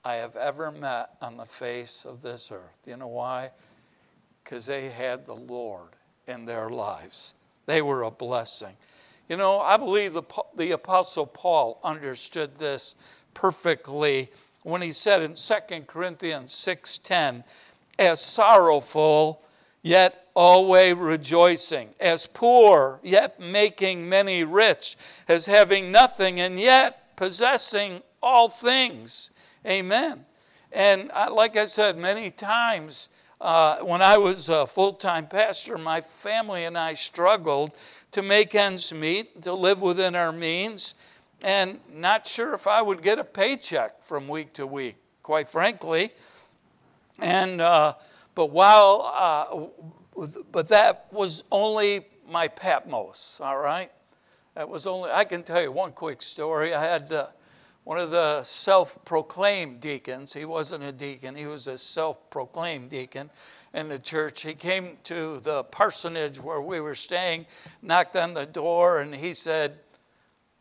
I 0.04 0.14
have 0.16 0.36
ever 0.36 0.70
met 0.70 1.10
on 1.22 1.36
the 1.36 1.46
face 1.46 2.04
of 2.04 2.22
this 2.22 2.50
earth. 2.52 2.78
You 2.86 2.96
know 2.96 3.08
why? 3.08 3.52
Because 4.44 4.66
they 4.66 4.90
had 4.90 5.26
the 5.26 5.34
Lord 5.34 5.88
in 6.28 6.44
their 6.44 6.68
lives. 6.68 7.34
They 7.66 7.80
were 7.80 8.02
a 8.02 8.10
blessing. 8.10 8.76
You 9.28 9.38
know, 9.38 9.58
I 9.58 9.78
believe 9.78 10.12
the, 10.12 10.22
the 10.54 10.72
Apostle 10.72 11.26
Paul 11.26 11.80
understood 11.82 12.56
this 12.58 12.94
perfectly 13.32 14.30
when 14.62 14.82
he 14.82 14.92
said 14.92 15.22
in 15.22 15.34
2 15.34 15.84
Corinthians 15.86 16.52
6:10, 16.52 17.44
as 17.98 18.20
sorrowful, 18.20 19.42
yet 19.82 20.28
always 20.34 20.94
rejoicing, 20.94 21.90
as 22.00 22.26
poor, 22.26 22.98
yet 23.02 23.38
making 23.38 24.08
many 24.08 24.42
rich, 24.42 24.96
as 25.28 25.46
having 25.46 25.92
nothing, 25.92 26.40
and 26.40 26.58
yet 26.58 27.16
possessing 27.16 28.02
all 28.22 28.48
things. 28.48 29.30
Amen. 29.64 30.24
And 30.72 31.10
uh, 31.12 31.32
like 31.32 31.56
I 31.56 31.66
said 31.66 31.96
many 31.96 32.30
times, 32.30 33.08
uh, 33.40 33.78
when 33.78 34.02
I 34.02 34.16
was 34.16 34.48
a 34.48 34.66
full 34.66 34.92
time 34.92 35.26
pastor, 35.26 35.76
my 35.78 36.00
family 36.00 36.64
and 36.64 36.78
I 36.78 36.94
struggled 36.94 37.74
to 38.12 38.22
make 38.22 38.54
ends 38.54 38.92
meet, 38.92 39.42
to 39.42 39.52
live 39.52 39.82
within 39.82 40.14
our 40.14 40.32
means, 40.32 40.94
and 41.42 41.80
not 41.92 42.26
sure 42.26 42.54
if 42.54 42.66
I 42.66 42.80
would 42.80 43.02
get 43.02 43.18
a 43.18 43.24
paycheck 43.24 44.02
from 44.02 44.28
week 44.28 44.52
to 44.54 44.66
week, 44.66 44.96
quite 45.22 45.48
frankly. 45.48 46.12
And 47.18 47.60
uh, 47.60 47.94
but 48.34 48.50
while 48.50 49.12
uh, 49.18 50.26
but 50.50 50.68
that 50.68 51.06
was 51.10 51.44
only 51.50 52.06
my 52.28 52.48
Patmos, 52.48 53.40
all 53.42 53.58
right. 53.58 53.90
That 54.54 54.68
was 54.68 54.86
only. 54.86 55.10
I 55.10 55.24
can 55.24 55.42
tell 55.42 55.60
you 55.60 55.72
one 55.72 55.92
quick 55.92 56.22
story. 56.22 56.74
I 56.74 56.84
had 56.84 57.12
uh, 57.12 57.26
one 57.84 57.98
of 57.98 58.10
the 58.10 58.42
self-proclaimed 58.42 59.80
deacons. 59.80 60.32
He 60.32 60.44
wasn't 60.44 60.84
a 60.84 60.92
deacon. 60.92 61.36
He 61.36 61.46
was 61.46 61.66
a 61.66 61.78
self-proclaimed 61.78 62.90
deacon 62.90 63.30
in 63.72 63.88
the 63.88 63.98
church. 63.98 64.42
He 64.42 64.54
came 64.54 64.96
to 65.04 65.40
the 65.40 65.64
parsonage 65.64 66.40
where 66.40 66.60
we 66.60 66.80
were 66.80 66.94
staying, 66.94 67.46
knocked 67.82 68.16
on 68.16 68.34
the 68.34 68.46
door, 68.46 69.00
and 69.00 69.14
he 69.14 69.34
said, 69.34 69.78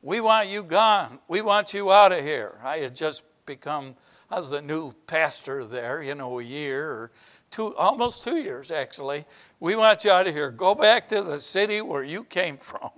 "We 0.01 0.19
want 0.19 0.49
you 0.49 0.63
gone. 0.63 1.19
We 1.27 1.41
want 1.41 1.73
you 1.73 1.91
out 1.91 2.11
of 2.11 2.23
here." 2.23 2.59
I 2.63 2.79
had 2.79 2.95
just 2.95 3.23
become 3.45 3.95
I 4.33 4.37
was 4.37 4.49
the 4.49 4.63
new 4.63 4.93
pastor 5.05 5.63
there, 5.63 6.01
you 6.01 6.15
know, 6.15 6.39
a 6.39 6.43
year 6.43 6.89
or 6.89 7.11
two, 7.51 7.75
almost 7.75 8.23
two 8.23 8.37
years 8.37 8.71
actually. 8.71 9.25
We 9.59 9.75
want 9.75 10.03
you 10.03 10.11
out 10.11 10.27
of 10.27 10.33
here. 10.33 10.49
Go 10.49 10.73
back 10.73 11.07
to 11.09 11.21
the 11.21 11.37
city 11.37 11.81
where 11.81 12.03
you 12.03 12.23
came 12.23 12.57
from, 12.69 12.89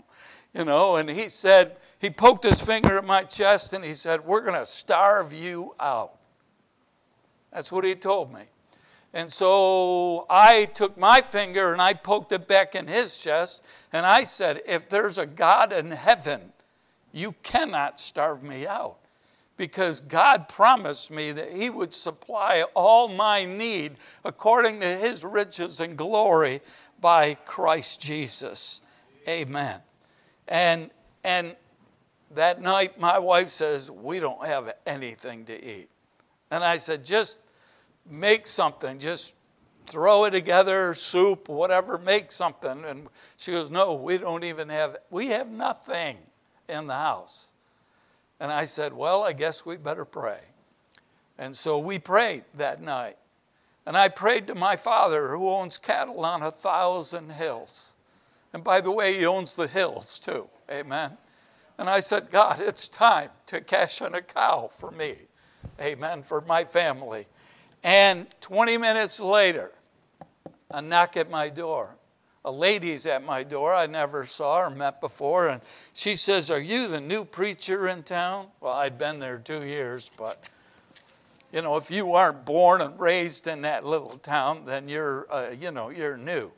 you 0.53 0.63
know. 0.63 0.95
And 0.95 1.09
he 1.09 1.27
said, 1.27 1.75
he 2.05 2.11
poked 2.11 2.43
his 2.43 2.61
finger 2.61 2.99
at 2.99 3.03
my 3.03 3.23
chest 3.23 3.73
and 3.73 3.83
he 3.83 3.95
said, 3.95 4.23
We're 4.23 4.41
going 4.41 4.53
to 4.53 4.65
starve 4.67 5.33
you 5.33 5.73
out. 5.79 6.13
That's 7.51 7.71
what 7.71 7.83
he 7.83 7.95
told 7.95 8.31
me. 8.31 8.43
And 9.11 9.31
so 9.31 10.27
I 10.29 10.65
took 10.65 10.99
my 10.99 11.21
finger 11.21 11.73
and 11.73 11.81
I 11.81 11.95
poked 11.95 12.31
it 12.31 12.47
back 12.47 12.75
in 12.75 12.85
his 12.85 13.17
chest 13.19 13.65
and 13.91 14.05
I 14.05 14.23
said, 14.23 14.61
If 14.67 14.87
there's 14.87 15.17
a 15.17 15.25
God 15.25 15.73
in 15.73 15.89
heaven, 15.89 16.53
you 17.11 17.33
cannot 17.41 17.99
starve 17.99 18.43
me 18.43 18.67
out 18.67 18.97
because 19.57 19.99
God 19.99 20.47
promised 20.47 21.09
me 21.09 21.31
that 21.31 21.53
He 21.53 21.71
would 21.71 21.95
supply 21.95 22.65
all 22.75 23.07
my 23.07 23.45
need 23.45 23.95
according 24.23 24.79
to 24.81 24.85
His 24.85 25.23
riches 25.23 25.79
and 25.79 25.97
glory 25.97 26.61
by 27.01 27.33
Christ 27.33 27.99
Jesus. 27.99 28.83
Amen. 29.27 29.79
And, 30.47 30.91
and 31.23 31.55
that 32.35 32.61
night, 32.61 32.99
my 32.99 33.19
wife 33.19 33.49
says, 33.49 33.89
We 33.89 34.19
don't 34.19 34.45
have 34.45 34.73
anything 34.85 35.45
to 35.45 35.63
eat. 35.63 35.89
And 36.51 36.63
I 36.63 36.77
said, 36.77 37.05
Just 37.05 37.39
make 38.09 38.47
something, 38.47 38.99
just 38.99 39.35
throw 39.87 40.25
it 40.25 40.31
together, 40.31 40.93
soup, 40.93 41.49
whatever, 41.49 41.97
make 41.97 42.31
something. 42.31 42.85
And 42.85 43.07
she 43.37 43.51
goes, 43.51 43.71
No, 43.71 43.93
we 43.93 44.17
don't 44.17 44.43
even 44.43 44.69
have, 44.69 44.97
we 45.09 45.27
have 45.27 45.49
nothing 45.49 46.17
in 46.67 46.87
the 46.87 46.95
house. 46.95 47.53
And 48.39 48.51
I 48.51 48.65
said, 48.65 48.93
Well, 48.93 49.23
I 49.23 49.33
guess 49.33 49.65
we 49.65 49.77
better 49.77 50.05
pray. 50.05 50.39
And 51.37 51.55
so 51.55 51.77
we 51.79 51.99
prayed 51.99 52.45
that 52.55 52.81
night. 52.81 53.17
And 53.85 53.95
I 53.95 54.07
prayed 54.07 54.47
to 54.47 54.55
my 54.55 54.75
father 54.75 55.29
who 55.29 55.49
owns 55.49 55.77
cattle 55.77 56.25
on 56.25 56.41
a 56.41 56.49
thousand 56.49 57.33
hills. 57.33 57.93
And 58.53 58.63
by 58.63 58.81
the 58.81 58.91
way, 58.91 59.17
he 59.17 59.25
owns 59.25 59.55
the 59.55 59.67
hills 59.67 60.17
too. 60.17 60.49
Amen. 60.71 61.17
And 61.77 61.89
I 61.89 61.99
said, 61.99 62.31
God, 62.31 62.59
it's 62.59 62.87
time 62.87 63.29
to 63.47 63.61
cash 63.61 64.01
in 64.01 64.15
a 64.15 64.21
cow 64.21 64.69
for 64.71 64.91
me. 64.91 65.15
Amen. 65.79 66.23
For 66.23 66.41
my 66.41 66.63
family. 66.63 67.27
And 67.83 68.27
20 68.41 68.77
minutes 68.77 69.19
later, 69.19 69.71
a 70.71 70.81
knock 70.81 71.17
at 71.17 71.29
my 71.29 71.49
door 71.49 71.97
a 72.45 72.51
lady's 72.51 73.07
at 73.07 73.25
my 73.25 73.43
door 73.43 73.73
I 73.73 73.87
never 73.87 74.23
saw 74.23 74.59
or 74.59 74.69
met 74.69 75.01
before, 75.01 75.47
and 75.47 75.61
she 75.95 76.15
says, 76.15 76.51
Are 76.51 76.59
you 76.59 76.87
the 76.87 77.01
new 77.01 77.25
preacher 77.25 77.87
in 77.87 78.03
town? 78.03 78.47
Well, 78.61 78.73
I'd 78.73 78.99
been 78.99 79.17
there 79.17 79.39
two 79.39 79.65
years, 79.65 80.11
but 80.15 80.43
you 81.51 81.63
know, 81.63 81.75
if 81.75 81.89
you 81.89 82.13
aren't 82.13 82.45
born 82.45 82.81
and 82.81 82.99
raised 82.99 83.47
in 83.47 83.63
that 83.63 83.83
little 83.83 84.17
town, 84.17 84.65
then 84.65 84.87
you're, 84.87 85.25
uh, 85.31 85.55
you 85.59 85.71
know, 85.71 85.89
you're 85.89 86.17
new. 86.17 86.51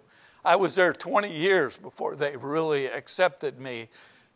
I 0.44 0.58
was 0.58 0.76
there 0.76 0.92
20 0.92 1.36
years 1.36 1.78
before 1.78 2.16
they 2.16 2.36
really 2.36 2.88
accepted 2.88 3.58
me 3.60 3.88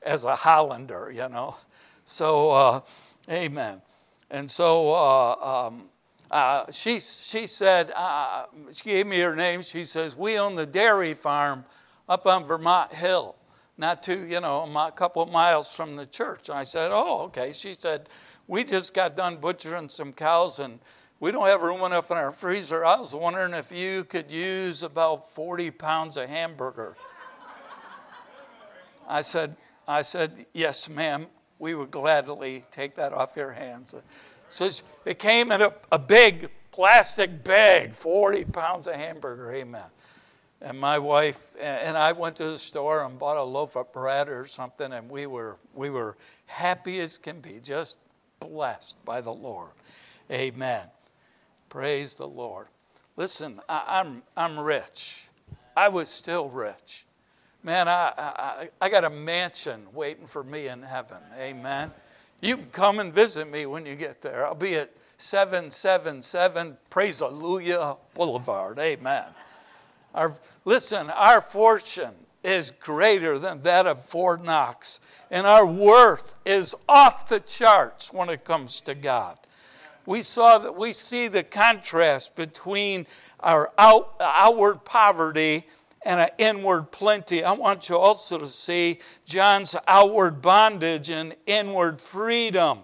as 0.03 0.23
a 0.23 0.35
Hollander, 0.35 1.11
you 1.11 1.29
know. 1.29 1.57
So, 2.05 2.51
uh, 2.51 2.81
amen. 3.29 3.81
And 4.29 4.49
so 4.49 4.93
uh, 4.93 5.67
um, 5.67 5.83
uh, 6.29 6.71
she, 6.71 6.99
she 6.99 7.47
said, 7.47 7.91
uh, 7.95 8.45
she 8.73 8.89
gave 8.89 9.07
me 9.07 9.19
her 9.19 9.35
name. 9.35 9.61
She 9.61 9.83
says, 9.83 10.15
We 10.15 10.39
own 10.39 10.55
the 10.55 10.65
dairy 10.65 11.13
farm 11.13 11.65
up 12.07 12.25
on 12.25 12.45
Vermont 12.45 12.93
Hill, 12.93 13.35
not 13.77 14.01
too, 14.01 14.25
you 14.25 14.39
know, 14.39 14.63
a 14.63 14.91
couple 14.91 15.21
of 15.21 15.31
miles 15.31 15.75
from 15.75 15.95
the 15.95 16.05
church. 16.05 16.49
And 16.49 16.57
I 16.57 16.63
said, 16.63 16.91
Oh, 16.91 17.23
okay. 17.25 17.51
She 17.51 17.73
said, 17.73 18.07
We 18.47 18.63
just 18.63 18.93
got 18.93 19.15
done 19.15 19.37
butchering 19.37 19.89
some 19.89 20.13
cows 20.13 20.59
and 20.59 20.79
we 21.19 21.31
don't 21.31 21.47
have 21.47 21.61
room 21.61 21.81
enough 21.81 22.09
in 22.09 22.17
our 22.17 22.31
freezer. 22.31 22.83
I 22.83 22.97
was 22.97 23.13
wondering 23.13 23.53
if 23.53 23.71
you 23.71 24.05
could 24.05 24.31
use 24.31 24.81
about 24.81 25.29
40 25.29 25.69
pounds 25.71 26.17
of 26.17 26.27
hamburger. 26.29 26.95
I 29.07 29.21
said, 29.21 29.55
I 29.91 30.01
said, 30.01 30.45
Yes, 30.53 30.89
ma'am. 30.89 31.27
We 31.59 31.75
would 31.75 31.91
gladly 31.91 32.63
take 32.71 32.95
that 32.95 33.13
off 33.13 33.35
your 33.35 33.51
hands. 33.51 33.93
So 34.49 34.69
it 35.05 35.19
came 35.19 35.51
in 35.51 35.61
a, 35.61 35.73
a 35.91 35.99
big 35.99 36.49
plastic 36.71 37.43
bag, 37.43 37.93
40 37.93 38.45
pounds 38.45 38.87
of 38.87 38.95
hamburger, 38.95 39.53
amen. 39.53 39.89
And 40.61 40.79
my 40.79 40.99
wife 40.99 41.47
and 41.59 41.97
I 41.97 42.11
went 42.11 42.35
to 42.37 42.45
the 42.45 42.57
store 42.57 43.03
and 43.03 43.17
bought 43.17 43.37
a 43.37 43.43
loaf 43.43 43.75
of 43.75 43.91
bread 43.93 44.29
or 44.29 44.45
something, 44.45 44.91
and 44.91 45.09
we 45.09 45.25
were, 45.25 45.57
we 45.73 45.89
were 45.89 46.17
happy 46.45 46.99
as 46.99 47.17
can 47.17 47.39
be, 47.39 47.59
just 47.61 47.99
blessed 48.39 49.03
by 49.05 49.21
the 49.21 49.33
Lord. 49.33 49.71
Amen. 50.29 50.87
Praise 51.69 52.15
the 52.15 52.27
Lord. 52.27 52.67
Listen, 53.17 53.59
I, 53.67 53.83
I'm, 53.87 54.23
I'm 54.37 54.59
rich. 54.59 55.27
I 55.75 55.87
was 55.87 56.09
still 56.09 56.49
rich. 56.49 57.05
Man, 57.63 57.87
I, 57.87 58.11
I, 58.17 58.69
I 58.81 58.89
got 58.89 59.03
a 59.03 59.09
mansion 59.09 59.85
waiting 59.93 60.25
for 60.25 60.43
me 60.43 60.67
in 60.67 60.81
heaven. 60.81 61.19
Amen. 61.37 61.91
You 62.41 62.57
can 62.57 62.69
come 62.71 62.99
and 62.99 63.13
visit 63.13 63.49
me 63.51 63.67
when 63.67 63.85
you 63.85 63.95
get 63.95 64.21
there. 64.21 64.47
I'll 64.47 64.55
be 64.55 64.75
at 64.75 64.91
777 65.19 66.77
Praise 66.89 67.19
Hallelujah 67.19 67.97
Boulevard. 68.15 68.79
Amen. 68.79 69.25
Our, 70.15 70.35
listen, 70.65 71.11
our 71.11 71.39
fortune 71.39 72.15
is 72.43 72.71
greater 72.71 73.37
than 73.37 73.61
that 73.61 73.85
of 73.85 74.03
Fort 74.03 74.43
Knox, 74.43 74.99
and 75.29 75.45
our 75.45 75.65
worth 75.65 76.35
is 76.43 76.73
off 76.89 77.29
the 77.29 77.39
charts 77.39 78.11
when 78.11 78.29
it 78.29 78.43
comes 78.43 78.81
to 78.81 78.95
God. 78.95 79.37
We 80.07 80.23
saw 80.23 80.57
that 80.57 80.75
we 80.75 80.93
see 80.93 81.27
the 81.27 81.43
contrast 81.43 82.35
between 82.35 83.05
our 83.39 83.71
out, 83.77 84.15
outward 84.19 84.83
poverty 84.83 85.67
and 86.03 86.19
an 86.19 86.29
inward 86.37 86.91
plenty. 86.91 87.43
I 87.43 87.51
want 87.51 87.89
you 87.89 87.97
also 87.97 88.37
to 88.37 88.47
see 88.47 88.99
John's 89.25 89.75
outward 89.87 90.41
bondage 90.41 91.09
and 91.09 91.35
inward 91.45 92.01
freedom. 92.01 92.79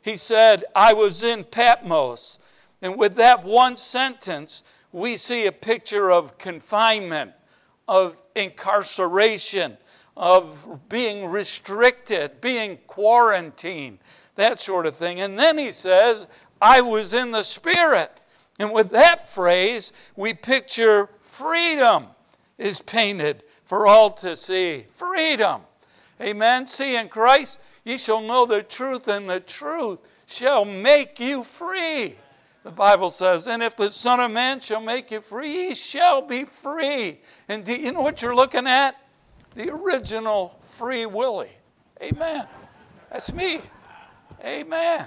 He 0.00 0.16
said, 0.16 0.64
I 0.74 0.92
was 0.92 1.22
in 1.22 1.44
Patmos. 1.44 2.38
And 2.80 2.98
with 2.98 3.14
that 3.16 3.44
one 3.44 3.76
sentence, 3.76 4.62
we 4.90 5.16
see 5.16 5.46
a 5.46 5.52
picture 5.52 6.10
of 6.10 6.38
confinement, 6.38 7.32
of 7.86 8.20
incarceration, 8.34 9.76
of 10.16 10.80
being 10.88 11.26
restricted, 11.26 12.40
being 12.40 12.78
quarantined, 12.86 13.98
that 14.34 14.58
sort 14.58 14.86
of 14.86 14.96
thing. 14.96 15.20
And 15.20 15.38
then 15.38 15.58
he 15.58 15.70
says, 15.70 16.26
I 16.60 16.80
was 16.80 17.14
in 17.14 17.30
the 17.30 17.42
Spirit. 17.42 18.10
And 18.58 18.72
with 18.72 18.90
that 18.90 19.28
phrase, 19.28 19.92
we 20.16 20.34
picture 20.34 21.08
freedom 21.20 22.06
is 22.62 22.80
painted 22.80 23.42
for 23.64 23.86
all 23.86 24.10
to 24.10 24.36
see. 24.36 24.86
Freedom. 24.90 25.62
Amen. 26.20 26.66
See, 26.66 26.96
in 26.96 27.08
Christ, 27.08 27.60
ye 27.84 27.98
shall 27.98 28.20
know 28.20 28.46
the 28.46 28.62
truth, 28.62 29.08
and 29.08 29.28
the 29.28 29.40
truth 29.40 29.98
shall 30.26 30.64
make 30.64 31.18
you 31.18 31.42
free. 31.42 32.14
The 32.62 32.70
Bible 32.70 33.10
says, 33.10 33.48
and 33.48 33.62
if 33.62 33.76
the 33.76 33.90
Son 33.90 34.20
of 34.20 34.30
Man 34.30 34.60
shall 34.60 34.80
make 34.80 35.10
you 35.10 35.20
free, 35.20 35.50
ye 35.50 35.74
shall 35.74 36.22
be 36.22 36.44
free. 36.44 37.20
And 37.48 37.64
do 37.64 37.74
you 37.74 37.92
know 37.92 38.02
what 38.02 38.22
you're 38.22 38.36
looking 38.36 38.68
at? 38.68 38.96
The 39.56 39.68
original 39.70 40.58
Free 40.62 41.04
Willy. 41.04 41.50
Amen. 42.00 42.46
That's 43.10 43.32
me. 43.32 43.60
Amen. 44.44 45.06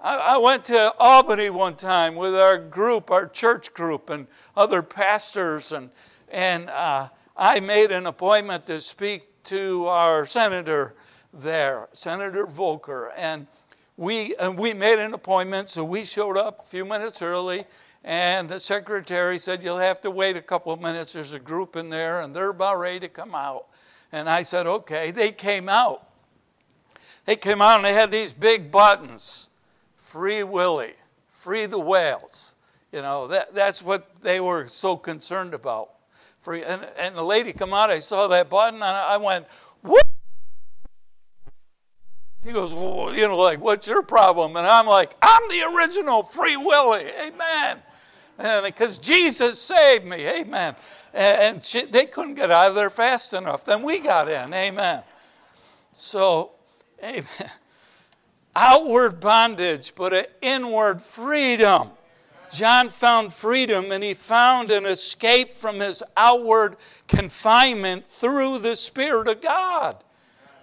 I, 0.00 0.16
I 0.16 0.36
went 0.36 0.66
to 0.66 0.92
Albany 0.98 1.48
one 1.48 1.76
time 1.76 2.14
with 2.14 2.34
our 2.34 2.58
group, 2.58 3.10
our 3.10 3.26
church 3.26 3.72
group, 3.72 4.10
and 4.10 4.26
other 4.54 4.82
pastors, 4.82 5.72
and 5.72 5.90
and 6.28 6.68
uh, 6.70 7.08
I 7.36 7.60
made 7.60 7.90
an 7.90 8.06
appointment 8.06 8.66
to 8.66 8.80
speak 8.80 9.42
to 9.44 9.86
our 9.86 10.26
senator 10.26 10.94
there, 11.32 11.88
Senator 11.92 12.46
Volker. 12.46 13.12
And 13.16 13.46
we, 13.96 14.34
and 14.36 14.58
we 14.58 14.74
made 14.74 14.98
an 14.98 15.14
appointment, 15.14 15.68
so 15.68 15.84
we 15.84 16.04
showed 16.04 16.36
up 16.36 16.60
a 16.60 16.62
few 16.64 16.84
minutes 16.84 17.22
early. 17.22 17.64
And 18.04 18.48
the 18.48 18.60
secretary 18.60 19.38
said, 19.38 19.62
You'll 19.62 19.78
have 19.78 20.00
to 20.02 20.10
wait 20.10 20.36
a 20.36 20.42
couple 20.42 20.72
of 20.72 20.80
minutes. 20.80 21.12
There's 21.12 21.34
a 21.34 21.40
group 21.40 21.76
in 21.76 21.90
there, 21.90 22.20
and 22.20 22.34
they're 22.34 22.50
about 22.50 22.78
ready 22.78 23.00
to 23.00 23.08
come 23.08 23.34
out. 23.34 23.66
And 24.12 24.28
I 24.28 24.42
said, 24.42 24.66
Okay. 24.66 25.10
They 25.10 25.32
came 25.32 25.68
out. 25.68 26.08
They 27.24 27.36
came 27.36 27.60
out 27.60 27.76
and 27.76 27.84
they 27.84 27.94
had 27.94 28.10
these 28.12 28.32
big 28.32 28.70
buttons 28.70 29.48
Free 29.96 30.44
Willie, 30.44 30.94
free 31.28 31.66
the 31.66 31.80
whales. 31.80 32.54
You 32.92 33.02
know, 33.02 33.26
that, 33.26 33.52
that's 33.52 33.82
what 33.82 34.22
they 34.22 34.38
were 34.38 34.68
so 34.68 34.96
concerned 34.96 35.52
about 35.52 35.95
and, 36.54 36.86
and 36.98 37.16
the 37.16 37.22
lady 37.22 37.52
come 37.52 37.72
out. 37.72 37.90
I 37.90 37.98
saw 37.98 38.28
that 38.28 38.48
button, 38.48 38.76
and 38.76 38.84
I 38.84 39.16
went, 39.16 39.46
"What?" 39.82 40.04
He 42.44 42.52
goes, 42.52 42.72
well, 42.72 43.14
"You 43.14 43.28
know, 43.28 43.36
like, 43.36 43.60
what's 43.60 43.88
your 43.88 44.02
problem?" 44.02 44.56
And 44.56 44.66
I'm 44.66 44.86
like, 44.86 45.14
"I'm 45.20 45.48
the 45.48 45.76
original 45.76 46.22
Free 46.22 46.56
willie. 46.56 47.06
Amen." 47.26 47.82
And 48.38 48.64
because 48.64 48.98
Jesus 48.98 49.60
saved 49.60 50.04
me, 50.04 50.26
Amen. 50.26 50.76
And 51.14 51.62
she, 51.62 51.86
they 51.86 52.06
couldn't 52.06 52.34
get 52.34 52.50
out 52.50 52.68
of 52.68 52.74
there 52.74 52.90
fast 52.90 53.32
enough. 53.32 53.64
Then 53.64 53.82
we 53.82 53.98
got 54.00 54.28
in, 54.28 54.52
Amen. 54.52 55.02
So, 55.92 56.52
Amen. 57.02 57.26
Outward 58.56 59.20
bondage, 59.20 59.94
but 59.94 60.14
an 60.14 60.24
inward 60.40 61.02
freedom. 61.02 61.90
John 62.50 62.88
found 62.88 63.32
freedom 63.32 63.92
and 63.92 64.02
he 64.02 64.14
found 64.14 64.70
an 64.70 64.86
escape 64.86 65.50
from 65.50 65.80
his 65.80 66.02
outward 66.16 66.76
confinement 67.08 68.06
through 68.06 68.58
the 68.58 68.76
Spirit 68.76 69.28
of 69.28 69.40
God. 69.40 70.02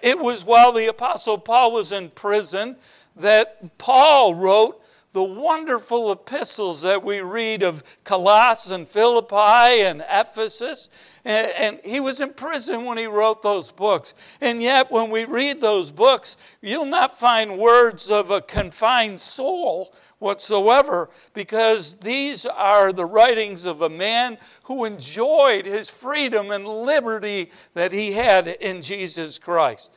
It 0.02 0.20
was 0.20 0.44
while 0.44 0.72
the 0.72 0.88
Apostle 0.88 1.38
Paul 1.38 1.72
was 1.72 1.92
in 1.92 2.10
prison 2.10 2.76
that 3.16 3.78
Paul 3.78 4.36
wrote 4.36 4.84
the 5.14 5.24
wonderful 5.24 6.12
epistles 6.12 6.82
that 6.82 7.04
we 7.04 7.22
read 7.22 7.64
of 7.64 7.84
Colossus 8.04 8.72
and 8.72 8.88
Philippi 8.88 9.82
and 9.82 10.04
Ephesus. 10.10 10.90
And, 11.24 11.80
he 11.86 12.00
was 12.00 12.20
in 12.20 12.34
prison 12.34 12.84
when 12.84 12.98
he 12.98 13.06
wrote 13.06 13.44
those 13.44 13.72
books. 13.72 14.14
And 14.42 14.62
yet, 14.62 14.92
when 14.92 15.10
we 15.10 15.24
read 15.24 15.62
those 15.62 15.92
books, 15.92 16.36
you'll 16.62 16.86
not 16.86 17.18
find 17.18 17.60
words 17.60 18.12
of 18.12 18.32
a 18.32 18.42
confined 18.42 19.22
soul 19.22 19.94
whatsoever, 20.24 21.10
because 21.34 21.96
these 21.96 22.48
are 22.48 22.92
the 22.92 23.06
writings 23.06 23.66
of 23.66 23.82
a 23.82 23.90
man 23.90 24.38
who 24.64 24.86
enjoyed 24.86 25.66
his 25.66 25.90
freedom 25.90 26.50
and 26.50 26.68
liberty 26.68 27.52
that 27.76 27.92
he 27.92 28.14
had 28.14 28.48
in 28.48 28.82
Jesus 28.82 29.38
Christ. 29.38 29.92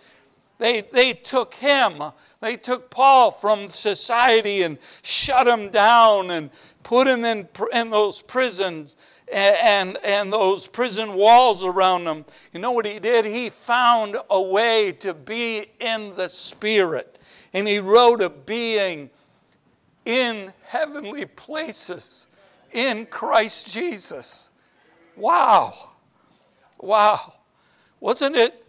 They, 0.59 0.83
they 0.93 1.13
took 1.13 1.55
him, 1.55 2.03
they 2.41 2.57
took 2.57 2.91
Paul 2.91 3.31
from 3.31 3.69
society 3.69 4.63
and 4.63 4.79
shut 5.03 5.47
him 5.47 5.71
down 5.71 6.31
and 6.31 6.51
put 6.83 7.07
him 7.07 7.25
in, 7.25 7.49
in 7.73 7.91
those 7.91 8.23
prisons 8.23 8.97
and, 9.33 9.57
and, 9.57 9.99
and 10.05 10.33
those 10.33 10.67
prison 10.67 11.15
walls 11.15 11.65
around 11.65 12.07
him. 12.07 12.25
You 12.53 12.61
know 12.61 12.73
what 12.73 12.87
he 12.87 12.99
did? 12.99 13.25
He 13.25 13.51
found 13.51 14.17
a 14.31 14.41
way 14.41 14.93
to 15.01 15.15
be 15.15 15.67
in 15.81 16.15
the 16.17 16.29
Spirit. 16.29 17.19
And 17.53 17.67
he 17.67 17.79
wrote 17.79 18.23
a 18.23 18.31
being 18.31 19.11
in 20.07 20.53
heavenly 20.65 21.27
places 21.27 22.29
in 22.73 23.05
Christ 23.07 23.71
Jesus. 23.71 24.49
Wow. 25.17 25.91
Wow. 26.79 27.35
Wasn't 28.01 28.37
it? 28.37 28.65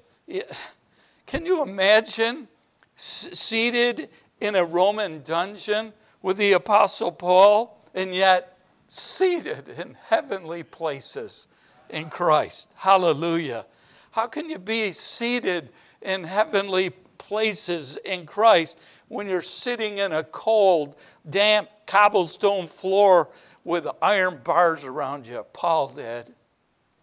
Can 1.25 1.45
you 1.45 1.61
imagine 1.61 2.47
seated 2.95 4.09
in 4.41 4.55
a 4.55 4.65
Roman 4.65 5.21
dungeon 5.21 5.93
with 6.21 6.37
the 6.37 6.53
Apostle 6.53 7.11
Paul 7.11 7.85
and 7.93 8.13
yet 8.13 8.57
seated 8.87 9.69
in 9.69 9.95
heavenly 10.07 10.63
places 10.63 11.47
in 11.89 12.09
Christ? 12.09 12.73
Hallelujah. 12.77 13.65
How 14.11 14.25
can 14.25 14.49
you 14.49 14.57
be 14.57 14.91
seated 14.91 15.69
in 16.01 16.23
heavenly 16.23 16.91
places 17.27 17.97
in 18.05 18.25
Christ 18.25 18.79
when 19.09 19.27
you're 19.27 19.41
sitting 19.41 19.97
in 19.97 20.13
a 20.13 20.23
cold, 20.23 20.95
damp 21.29 21.69
cobblestone 21.85 22.67
floor 22.67 23.29
with 23.63 23.87
iron 24.01 24.39
bars 24.43 24.85
around 24.85 25.27
you. 25.27 25.45
Paul 25.51 25.89
did. 25.89 26.33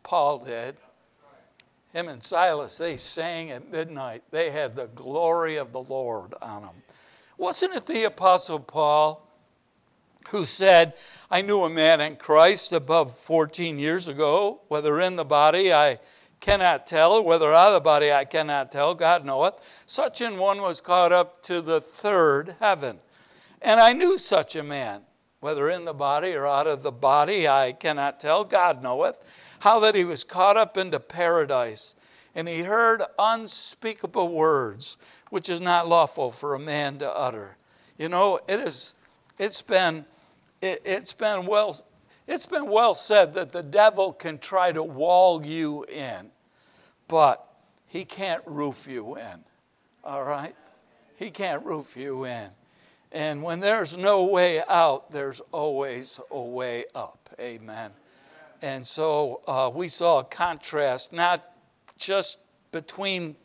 Paul 0.02 0.38
did. 0.38 0.76
Him 1.92 2.08
and 2.08 2.24
Silas, 2.24 2.78
they 2.78 2.96
sang 2.96 3.50
at 3.50 3.70
midnight. 3.70 4.24
They 4.30 4.50
had 4.50 4.74
the 4.74 4.86
glory 4.88 5.56
of 5.56 5.72
the 5.72 5.82
Lord 5.82 6.34
on 6.40 6.62
them. 6.62 6.74
Wasn't 7.36 7.74
it 7.74 7.86
the 7.86 8.04
Apostle 8.04 8.60
Paul 8.60 9.28
who 10.30 10.46
said, 10.46 10.94
I 11.30 11.42
knew 11.42 11.64
a 11.64 11.70
man 11.70 12.00
in 12.00 12.16
Christ 12.16 12.72
above 12.72 13.14
14 13.14 13.78
years 13.78 14.08
ago, 14.08 14.62
whether 14.68 15.00
in 15.00 15.16
the 15.16 15.24
body 15.24 15.72
I 15.72 15.98
cannot 16.44 16.86
tell, 16.86 17.24
whether 17.24 17.54
out 17.54 17.68
of 17.68 17.72
the 17.72 17.80
body 17.80 18.12
I 18.12 18.26
cannot 18.26 18.70
tell, 18.70 18.94
God 18.94 19.24
knoweth. 19.24 19.82
Such 19.86 20.20
an 20.20 20.36
one 20.36 20.60
was 20.60 20.82
caught 20.82 21.10
up 21.10 21.42
to 21.44 21.62
the 21.62 21.80
third 21.80 22.56
heaven. 22.60 22.98
And 23.62 23.80
I 23.80 23.94
knew 23.94 24.18
such 24.18 24.54
a 24.54 24.62
man, 24.62 25.00
whether 25.40 25.70
in 25.70 25.86
the 25.86 25.94
body 25.94 26.34
or 26.34 26.46
out 26.46 26.66
of 26.66 26.82
the 26.82 26.92
body, 26.92 27.48
I 27.48 27.72
cannot 27.72 28.20
tell, 28.20 28.44
God 28.44 28.82
knoweth, 28.82 29.56
how 29.60 29.80
that 29.80 29.94
he 29.94 30.04
was 30.04 30.22
caught 30.22 30.58
up 30.58 30.76
into 30.76 31.00
paradise. 31.00 31.94
And 32.34 32.46
he 32.46 32.60
heard 32.60 33.00
unspeakable 33.18 34.28
words, 34.28 34.98
which 35.30 35.48
is 35.48 35.62
not 35.62 35.88
lawful 35.88 36.30
for 36.30 36.54
a 36.54 36.58
man 36.58 36.98
to 36.98 37.10
utter. 37.10 37.56
You 37.96 38.10
know, 38.10 38.38
it 38.46 38.60
is, 38.60 38.92
it's 39.38 39.62
been, 39.62 40.04
it, 40.60 40.82
it's 40.84 41.14
been 41.14 41.46
well 41.46 41.82
it's 42.26 42.46
been 42.46 42.70
well 42.70 42.94
said 42.94 43.34
that 43.34 43.52
the 43.52 43.62
devil 43.62 44.12
can 44.12 44.38
try 44.38 44.72
to 44.72 44.82
wall 44.82 45.44
you 45.44 45.84
in, 45.84 46.30
but 47.14 47.46
he 47.86 48.04
can't 48.04 48.42
roof 48.44 48.88
you 48.90 49.14
in. 49.14 49.44
All 50.02 50.24
right? 50.24 50.52
He 51.16 51.30
can't 51.30 51.64
roof 51.64 51.96
you 51.96 52.24
in. 52.24 52.48
And 53.12 53.40
when 53.40 53.60
there's 53.60 53.96
no 53.96 54.24
way 54.24 54.60
out, 54.68 55.12
there's 55.12 55.40
always 55.52 56.18
a 56.32 56.40
way 56.40 56.86
up. 56.92 57.30
Amen. 57.38 57.92
And 58.62 58.84
so 58.84 59.42
uh, 59.46 59.70
we 59.72 59.86
saw 59.86 60.18
a 60.18 60.24
contrast, 60.24 61.12
not 61.12 61.48
just 61.96 62.40
between 62.72 63.36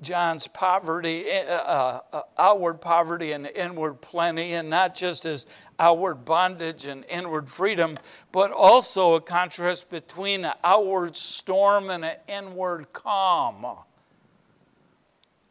John's 0.00 0.46
poverty, 0.46 1.24
uh, 1.30 1.52
uh, 1.52 2.00
uh, 2.12 2.22
outward 2.36 2.80
poverty 2.80 3.32
and 3.32 3.46
inward 3.46 4.00
plenty, 4.00 4.52
and 4.54 4.68
not 4.68 4.94
just 4.94 5.22
his 5.22 5.46
outward 5.78 6.24
bondage 6.24 6.84
and 6.84 7.04
inward 7.08 7.48
freedom, 7.48 7.96
but 8.32 8.50
also 8.50 9.14
a 9.14 9.20
contrast 9.20 9.90
between 9.90 10.44
an 10.44 10.52
outward 10.62 11.16
storm 11.16 11.90
and 11.90 12.04
an 12.04 12.16
inward 12.28 12.92
calm. 12.92 13.66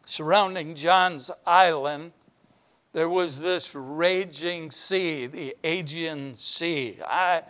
Surrounding 0.06 0.76
John's 0.76 1.32
island, 1.48 2.12
there 2.92 3.10
was 3.10 3.40
this 3.40 3.74
raging 3.74 4.70
sea, 4.70 5.26
the 5.26 5.56
Aegean 5.64 6.36
Sea. 6.36 7.00
I, 7.04 7.44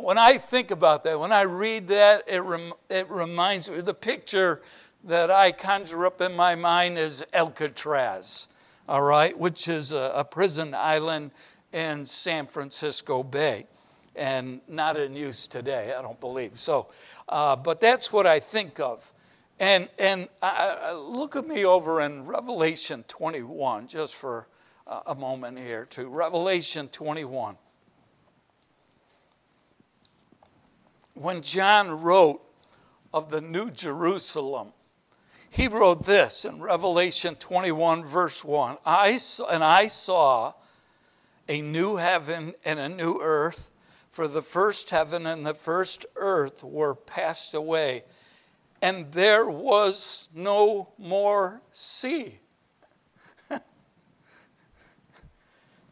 when 0.00 0.16
I 0.16 0.38
think 0.38 0.70
about 0.70 1.04
that, 1.04 1.18
when 1.18 1.32
I 1.32 1.42
read 1.42 1.88
that, 1.88 2.24
it, 2.26 2.38
rem, 2.38 2.72
it 2.88 3.10
reminds 3.10 3.68
me, 3.68 3.78
of 3.78 3.84
the 3.84 3.94
picture 3.94 4.62
that 5.08 5.30
I 5.30 5.52
conjure 5.52 6.04
up 6.04 6.20
in 6.20 6.36
my 6.36 6.54
mind 6.54 6.98
is 6.98 7.24
Alcatraz, 7.32 8.48
all 8.86 9.00
right, 9.00 9.36
which 9.38 9.66
is 9.66 9.92
a, 9.92 10.12
a 10.14 10.24
prison 10.24 10.74
island 10.74 11.30
in 11.72 12.04
San 12.04 12.46
Francisco 12.46 13.22
Bay 13.22 13.66
and 14.14 14.60
not 14.68 14.98
in 14.98 15.16
use 15.16 15.48
today, 15.48 15.94
I 15.98 16.02
don't 16.02 16.20
believe. 16.20 16.58
So, 16.58 16.88
uh, 17.26 17.56
but 17.56 17.80
that's 17.80 18.12
what 18.12 18.26
I 18.26 18.38
think 18.38 18.80
of. 18.80 19.10
And, 19.58 19.88
and 19.98 20.28
I, 20.42 20.92
look 20.92 21.36
at 21.36 21.46
me 21.46 21.64
over 21.64 22.02
in 22.02 22.26
Revelation 22.26 23.02
21, 23.08 23.88
just 23.88 24.14
for 24.14 24.46
a 25.06 25.14
moment 25.14 25.58
here, 25.58 25.86
to 25.86 26.06
Revelation 26.08 26.88
21. 26.88 27.56
When 31.14 31.40
John 31.40 32.02
wrote 32.02 32.42
of 33.14 33.30
the 33.30 33.40
New 33.40 33.70
Jerusalem, 33.70 34.72
he 35.50 35.68
wrote 35.68 36.04
this 36.04 36.44
in 36.44 36.60
Revelation 36.60 37.34
21, 37.36 38.04
verse 38.04 38.44
1 38.44 38.76
I 38.84 39.16
saw, 39.18 39.48
And 39.48 39.64
I 39.64 39.86
saw 39.86 40.52
a 41.48 41.62
new 41.62 41.96
heaven 41.96 42.54
and 42.64 42.78
a 42.78 42.88
new 42.88 43.18
earth, 43.20 43.70
for 44.10 44.28
the 44.28 44.42
first 44.42 44.90
heaven 44.90 45.26
and 45.26 45.46
the 45.46 45.54
first 45.54 46.04
earth 46.16 46.62
were 46.62 46.94
passed 46.94 47.54
away, 47.54 48.04
and 48.82 49.10
there 49.12 49.48
was 49.48 50.28
no 50.34 50.90
more 50.98 51.62
sea. 51.72 52.40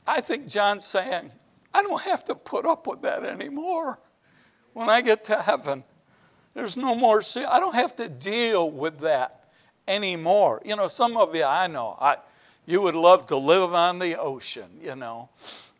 I 0.07 0.21
think 0.21 0.49
John's 0.49 0.85
saying, 0.85 1.33
I 1.73 1.83
don't 1.83 2.03
have 2.03 2.25
to 2.25 2.35
put 2.35 2.67
up 2.67 2.87
with 2.87 3.03
that 3.03 3.25
anymore. 3.25 4.01
When 4.73 4.91
I 4.91 5.01
get 5.01 5.25
to 5.25 5.43
heaven, 5.43 5.85
there's 6.55 6.77
no 6.77 6.95
more 6.95 7.23
sea. 7.23 7.45
I 7.45 7.59
don't 7.61 7.75
have 7.75 7.97
to 7.97 8.09
deal 8.09 8.71
with 8.71 8.99
that 9.01 9.46
anymore. 9.87 10.63
You 10.65 10.77
know, 10.77 10.89
some 10.89 11.17
of 11.17 11.35
you 11.35 11.45
I 11.45 11.67
know, 11.67 11.97
I, 12.01 12.17
you 12.67 12.81
would 12.81 12.95
love 12.95 13.27
to 13.27 13.37
live 13.37 13.75
on 13.75 13.99
the 13.99 14.19
ocean, 14.19 14.69
you 14.83 14.97
know, 14.97 15.29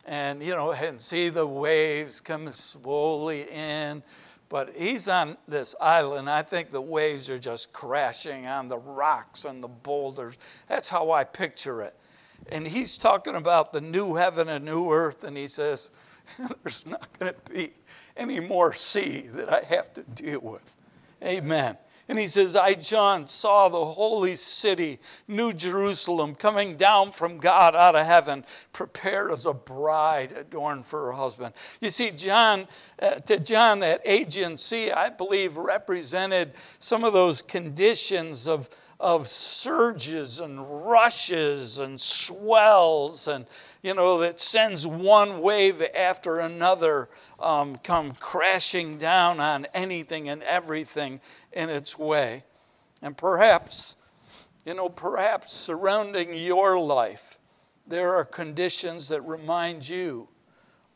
and, 0.05 0.41
you 0.41 0.55
know, 0.55 0.71
and 0.71 1.01
see 1.01 1.29
the 1.29 1.45
waves 1.45 2.21
come 2.21 2.49
slowly 2.51 3.43
in. 3.51 4.03
But 4.49 4.69
he's 4.77 5.09
on 5.09 5.35
this 5.47 5.75
island. 5.81 6.29
I 6.29 6.41
think 6.41 6.71
the 6.71 6.81
waves 6.81 7.29
are 7.29 7.37
just 7.37 7.73
crashing 7.73 8.45
on 8.47 8.69
the 8.69 8.77
rocks 8.77 9.43
and 9.43 9.61
the 9.61 9.67
boulders. 9.67 10.37
That's 10.69 10.87
how 10.87 11.11
I 11.11 11.25
picture 11.25 11.81
it. 11.81 11.95
And 12.49 12.65
he's 12.65 12.97
talking 12.97 13.35
about 13.35 13.73
the 13.73 13.81
new 13.81 14.15
heaven 14.15 14.47
and 14.47 14.63
new 14.63 14.89
earth, 14.89 15.25
and 15.25 15.35
he 15.35 15.49
says, 15.49 15.89
There's 16.63 16.85
not 16.85 17.07
going 17.19 17.33
to 17.33 17.51
be 17.51 17.71
any 18.15 18.39
more 18.39 18.73
sea 18.73 19.27
that 19.33 19.51
I 19.51 19.61
have 19.65 19.93
to 19.93 20.03
deal 20.03 20.39
with. 20.39 20.75
Amen. 21.23 21.77
And 22.09 22.17
he 22.17 22.27
says, 22.27 22.55
I, 22.55 22.73
John, 22.73 23.27
saw 23.27 23.67
the 23.67 23.83
holy 23.83 24.35
city, 24.35 24.99
New 25.27 25.51
Jerusalem, 25.51 26.35
coming 26.35 26.77
down 26.77 27.11
from 27.11 27.37
God 27.37 27.75
out 27.75 27.95
of 27.95 28.05
heaven, 28.05 28.45
prepared 28.71 29.31
as 29.31 29.45
a 29.45 29.53
bride 29.53 30.31
adorned 30.31 30.85
for 30.85 31.07
her 31.07 31.11
husband. 31.11 31.53
You 31.81 31.89
see, 31.89 32.11
John, 32.11 32.67
uh, 33.01 33.15
to 33.15 33.39
John, 33.39 33.79
that 33.79 34.07
Sea, 34.57 34.91
I 34.91 35.09
believe, 35.09 35.57
represented 35.57 36.53
some 36.79 37.03
of 37.03 37.11
those 37.11 37.41
conditions 37.41 38.47
of, 38.47 38.69
of 39.01 39.27
surges 39.27 40.39
and 40.39 40.87
rushes 40.87 41.77
and 41.77 41.99
swells 41.99 43.27
and 43.27 43.45
you 43.83 43.93
know 43.93 44.19
that 44.19 44.39
sends 44.39 44.85
one 44.85 45.39
wave 45.39 45.81
after 45.95 46.39
another 46.39 47.07
um, 47.39 47.77
come 47.77 48.11
crashing 48.13 48.97
down 48.97 49.39
on 49.39 49.65
anything 49.73 50.27
and 50.27 50.41
everything 50.43 51.21
in 51.57 51.69
its 51.71 51.97
way. 51.97 52.43
And 53.01 53.17
perhaps, 53.17 53.95
you 54.63 54.75
know, 54.75 54.89
perhaps 54.89 55.51
surrounding 55.51 56.35
your 56.35 56.79
life, 56.79 57.39
there 57.87 58.13
are 58.13 58.23
conditions 58.23 59.07
that 59.07 59.21
remind 59.21 59.89
you 59.89 60.29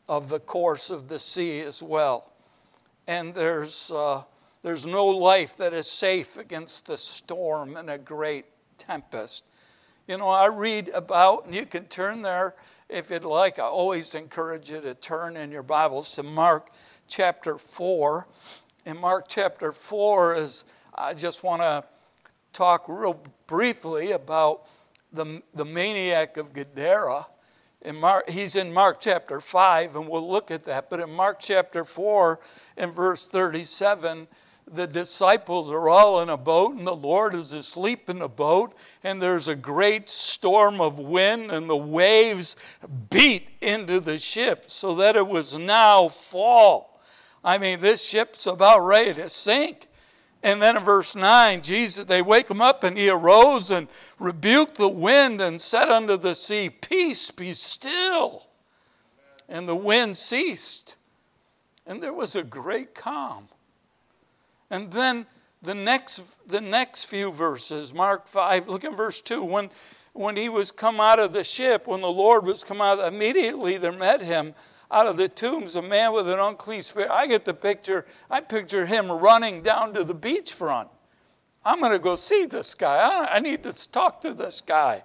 of 0.08 0.28
the 0.28 0.38
course 0.38 0.88
of 0.88 1.08
the 1.08 1.18
sea 1.18 1.60
as 1.60 1.82
well. 1.82 2.30
And 3.08 3.34
there's, 3.34 3.90
uh, 3.90 4.22
there's 4.62 4.86
no 4.86 5.06
life 5.06 5.56
that 5.56 5.72
is 5.74 5.90
safe 5.90 6.36
against 6.36 6.86
the 6.86 6.96
storm 6.96 7.76
and 7.76 7.90
a 7.90 7.98
great 7.98 8.44
tempest. 8.78 9.44
You 10.06 10.16
know, 10.18 10.28
I 10.28 10.46
read 10.46 10.90
about, 10.90 11.46
and 11.46 11.54
you 11.54 11.66
can 11.66 11.86
turn 11.86 12.22
there 12.22 12.54
if 12.88 13.10
you'd 13.10 13.24
like. 13.24 13.58
I 13.58 13.62
always 13.62 14.14
encourage 14.14 14.70
you 14.70 14.80
to 14.80 14.94
turn 14.94 15.36
in 15.36 15.50
your 15.50 15.64
Bibles 15.64 16.14
to 16.14 16.22
Mark 16.22 16.70
chapter 17.08 17.58
4 17.58 18.28
in 18.84 18.98
Mark 18.98 19.26
chapter 19.28 19.72
4 19.72 20.36
is 20.36 20.64
I 20.94 21.14
just 21.14 21.42
want 21.42 21.62
to 21.62 21.84
talk 22.52 22.84
real 22.88 23.20
briefly 23.46 24.12
about 24.12 24.62
the, 25.12 25.42
the 25.54 25.64
maniac 25.64 26.36
of 26.36 26.52
Gadara. 26.52 27.26
In 27.82 27.96
Mark, 27.96 28.28
he's 28.28 28.56
in 28.56 28.72
Mark 28.72 29.00
chapter 29.00 29.40
5, 29.40 29.96
and 29.96 30.08
we'll 30.08 30.28
look 30.28 30.50
at 30.50 30.64
that. 30.64 30.90
But 30.90 31.00
in 31.00 31.10
Mark 31.10 31.38
chapter 31.40 31.84
4, 31.84 32.40
in 32.76 32.90
verse 32.90 33.24
37, 33.24 34.28
the 34.70 34.86
disciples 34.86 35.70
are 35.70 35.88
all 35.88 36.20
in 36.20 36.28
a 36.28 36.36
boat, 36.36 36.76
and 36.76 36.86
the 36.86 36.94
Lord 36.94 37.34
is 37.34 37.52
asleep 37.52 38.08
in 38.08 38.20
the 38.20 38.28
boat, 38.28 38.76
and 39.02 39.20
there's 39.20 39.48
a 39.48 39.56
great 39.56 40.08
storm 40.08 40.80
of 40.80 40.98
wind, 40.98 41.50
and 41.50 41.68
the 41.68 41.76
waves 41.76 42.54
beat 43.10 43.48
into 43.60 43.98
the 43.98 44.18
ship 44.18 44.64
so 44.68 44.94
that 44.96 45.16
it 45.16 45.26
was 45.26 45.56
now 45.56 46.08
fall. 46.08 46.91
I 47.44 47.58
mean, 47.58 47.80
this 47.80 48.04
ship's 48.04 48.46
about 48.46 48.80
ready 48.80 49.14
to 49.14 49.28
sink. 49.28 49.88
And 50.42 50.60
then 50.60 50.76
in 50.76 50.82
verse 50.82 51.14
9, 51.14 51.62
Jesus, 51.62 52.04
they 52.04 52.20
wake 52.20 52.50
him 52.50 52.60
up 52.60 52.82
and 52.82 52.98
he 52.98 53.08
arose 53.08 53.70
and 53.70 53.88
rebuked 54.18 54.76
the 54.76 54.88
wind 54.88 55.40
and 55.40 55.60
said 55.60 55.88
unto 55.88 56.16
the 56.16 56.34
sea, 56.34 56.68
Peace, 56.68 57.30
be 57.30 57.52
still. 57.52 58.48
And 59.48 59.68
the 59.68 59.76
wind 59.76 60.16
ceased. 60.16 60.96
And 61.86 62.02
there 62.02 62.12
was 62.12 62.34
a 62.34 62.42
great 62.42 62.94
calm. 62.94 63.48
And 64.70 64.90
then 64.92 65.26
the 65.62 65.74
next, 65.74 66.48
the 66.48 66.60
next 66.60 67.04
few 67.04 67.30
verses, 67.30 67.94
Mark 67.94 68.26
5, 68.26 68.68
look 68.68 68.84
at 68.84 68.96
verse 68.96 69.20
2. 69.20 69.44
When, 69.44 69.70
when 70.12 70.36
he 70.36 70.48
was 70.48 70.72
come 70.72 71.00
out 71.00 71.20
of 71.20 71.32
the 71.32 71.44
ship, 71.44 71.86
when 71.86 72.00
the 72.00 72.08
Lord 72.08 72.44
was 72.44 72.64
come 72.64 72.80
out, 72.80 72.98
immediately 72.98 73.78
there 73.78 73.92
met 73.92 74.22
him 74.22 74.54
out 74.92 75.06
of 75.06 75.16
the 75.16 75.28
tombs 75.28 75.74
a 75.74 75.82
man 75.82 76.12
with 76.12 76.28
an 76.28 76.38
unclean 76.38 76.82
spirit. 76.82 77.10
I 77.10 77.26
get 77.26 77.44
the 77.44 77.54
picture, 77.54 78.06
I 78.30 78.40
picture 78.40 78.86
him 78.86 79.10
running 79.10 79.62
down 79.62 79.94
to 79.94 80.04
the 80.04 80.14
beachfront. 80.14 80.88
I'm 81.64 81.80
going 81.80 81.92
to 81.92 81.98
go 81.98 82.16
see 82.16 82.44
this 82.44 82.74
guy. 82.74 83.26
I 83.30 83.40
need 83.40 83.62
to 83.62 83.72
talk 83.90 84.20
to 84.22 84.34
this 84.34 84.60
guy. 84.60 85.04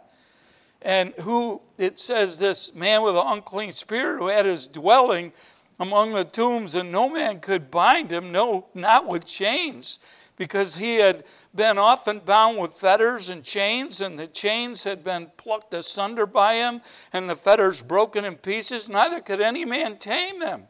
And 0.82 1.14
who, 1.22 1.62
it 1.78 2.00
says, 2.00 2.38
this 2.38 2.76
man 2.76 3.02
with 3.02 3.16
an 3.16 3.24
unclean 3.26 3.72
spirit 3.72 4.20
who 4.20 4.28
had 4.28 4.46
his 4.46 4.68
dwelling 4.68 5.34
among 5.80 6.14
the 6.14 6.24
tombs, 6.24 6.76
and 6.76 6.92
no 6.92 7.08
man 7.10 7.40
could 7.40 7.70
bind 7.72 8.12
him, 8.12 8.32
no, 8.32 8.68
not 8.74 9.08
with 9.08 9.26
chains, 9.26 10.00
because 10.38 10.76
he 10.76 10.98
had 10.98 11.24
been 11.54 11.78
often 11.78 12.20
bound 12.20 12.60
with 12.60 12.74
fetters 12.74 13.28
and 13.28 13.44
chains, 13.44 14.00
and 14.00 14.18
the 14.18 14.28
chains 14.28 14.84
had 14.84 15.04
been 15.04 15.32
plucked 15.36 15.74
asunder 15.74 16.26
by 16.28 16.56
him, 16.56 16.82
and 17.12 17.30
the 17.30 17.36
fetters 17.36 17.82
broken 17.82 18.24
in 18.24 18.36
pieces. 18.36 18.88
Neither 18.88 19.20
could 19.20 19.42
any 19.42 19.66
man 19.66 19.98
tame 19.98 20.42
him. 20.42 20.64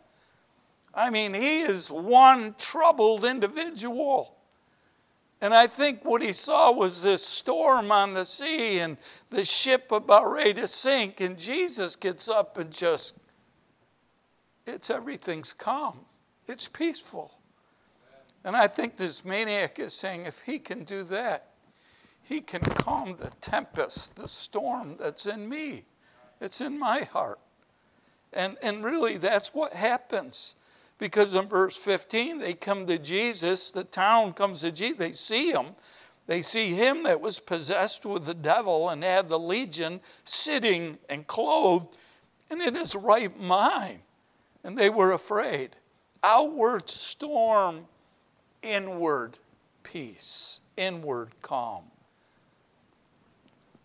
I 0.94 1.10
mean, 1.10 1.34
he 1.34 1.62
is 1.62 1.92
one 1.92 2.56
troubled 2.58 3.24
individual. 3.24 4.34
And 5.40 5.54
I 5.54 5.68
think 5.68 6.04
what 6.04 6.24
he 6.24 6.34
saw 6.34 6.72
was 6.72 7.04
this 7.04 7.24
storm 7.24 7.92
on 7.92 8.14
the 8.14 8.26
sea 8.26 8.80
and 8.80 8.98
the 9.30 9.46
ship 9.46 9.92
about 9.92 10.32
ready 10.32 10.56
to 10.56 10.68
sink. 10.68 11.22
And 11.22 11.38
Jesus 11.38 11.96
gets 11.96 12.28
up 12.28 12.58
and 12.58 12.72
just, 12.72 13.16
it's 14.66 14.90
everything's 14.90 15.54
calm, 15.54 16.00
it's 16.48 16.68
peaceful. 16.68 17.37
And 18.48 18.56
I 18.56 18.68
think 18.68 18.96
this 18.96 19.26
maniac 19.26 19.78
is 19.78 19.94
saying 19.94 20.26
if 20.26 20.44
he 20.44 20.58
can 20.58 20.86
do 20.86 21.04
that, 21.04 21.50
he 22.24 22.40
can 22.40 22.62
calm 22.62 23.18
the 23.20 23.30
tempest, 23.42 24.16
the 24.16 24.30
storm 24.30 24.96
that's 24.98 25.26
in 25.26 25.50
me. 25.50 25.84
It's 26.40 26.62
in 26.62 26.80
my 26.80 27.02
heart. 27.02 27.40
And, 28.32 28.56
and 28.64 28.86
really, 28.86 29.18
that's 29.18 29.54
what 29.54 29.74
happens. 29.74 30.56
Because 30.98 31.34
in 31.34 31.50
verse 31.50 31.76
15, 31.76 32.38
they 32.38 32.54
come 32.54 32.88
to 32.88 32.98
Jesus, 32.98 33.70
the 33.70 33.84
town 33.84 34.32
comes 34.32 34.62
to 34.62 34.72
Jesus, 34.72 34.98
they 34.98 35.12
see 35.12 35.52
him, 35.52 35.76
They 36.26 36.42
see 36.42 36.74
him 36.74 37.04
that 37.04 37.20
was 37.20 37.40
possessed 37.40 38.06
with 38.06 38.26
the 38.26 38.34
devil 38.34 38.88
and 38.88 39.04
had 39.04 39.28
the 39.28 39.38
legion 39.38 40.00
sitting 40.24 41.00
and 41.10 41.28
clothed 41.28 41.98
and 42.50 42.62
in 42.62 42.76
his 42.76 42.96
right 42.96 43.38
mind. 43.38 44.00
And 44.64 44.78
they 44.78 44.90
were 44.90 45.12
afraid. 45.12 45.72
Outward 46.24 46.90
storm, 46.90 47.88
inward 48.62 49.40
peace, 49.84 50.62
inward 50.76 51.30
calm. 51.42 51.84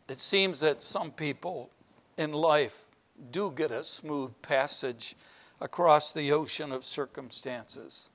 It 0.08 0.18
seems 0.18 0.60
that 0.60 0.82
some 0.82 1.10
people 1.10 1.70
in 2.18 2.32
life 2.32 2.84
do 3.30 3.50
get 3.50 3.70
a 3.70 3.84
smooth 3.84 4.32
passage 4.42 5.14
across 5.60 6.12
the 6.12 6.32
ocean 6.32 6.72
of 6.72 6.84
circumstances. 6.84 8.10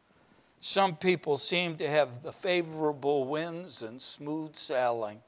Some 0.60 0.96
people 0.96 1.38
seem 1.38 1.76
to 1.78 1.89
have 1.89 2.24
the 2.24 2.32
favorable 2.32 3.26
winds 3.26 3.82
and 3.82 4.02
smooth 4.02 4.56
sailing. 4.56 5.22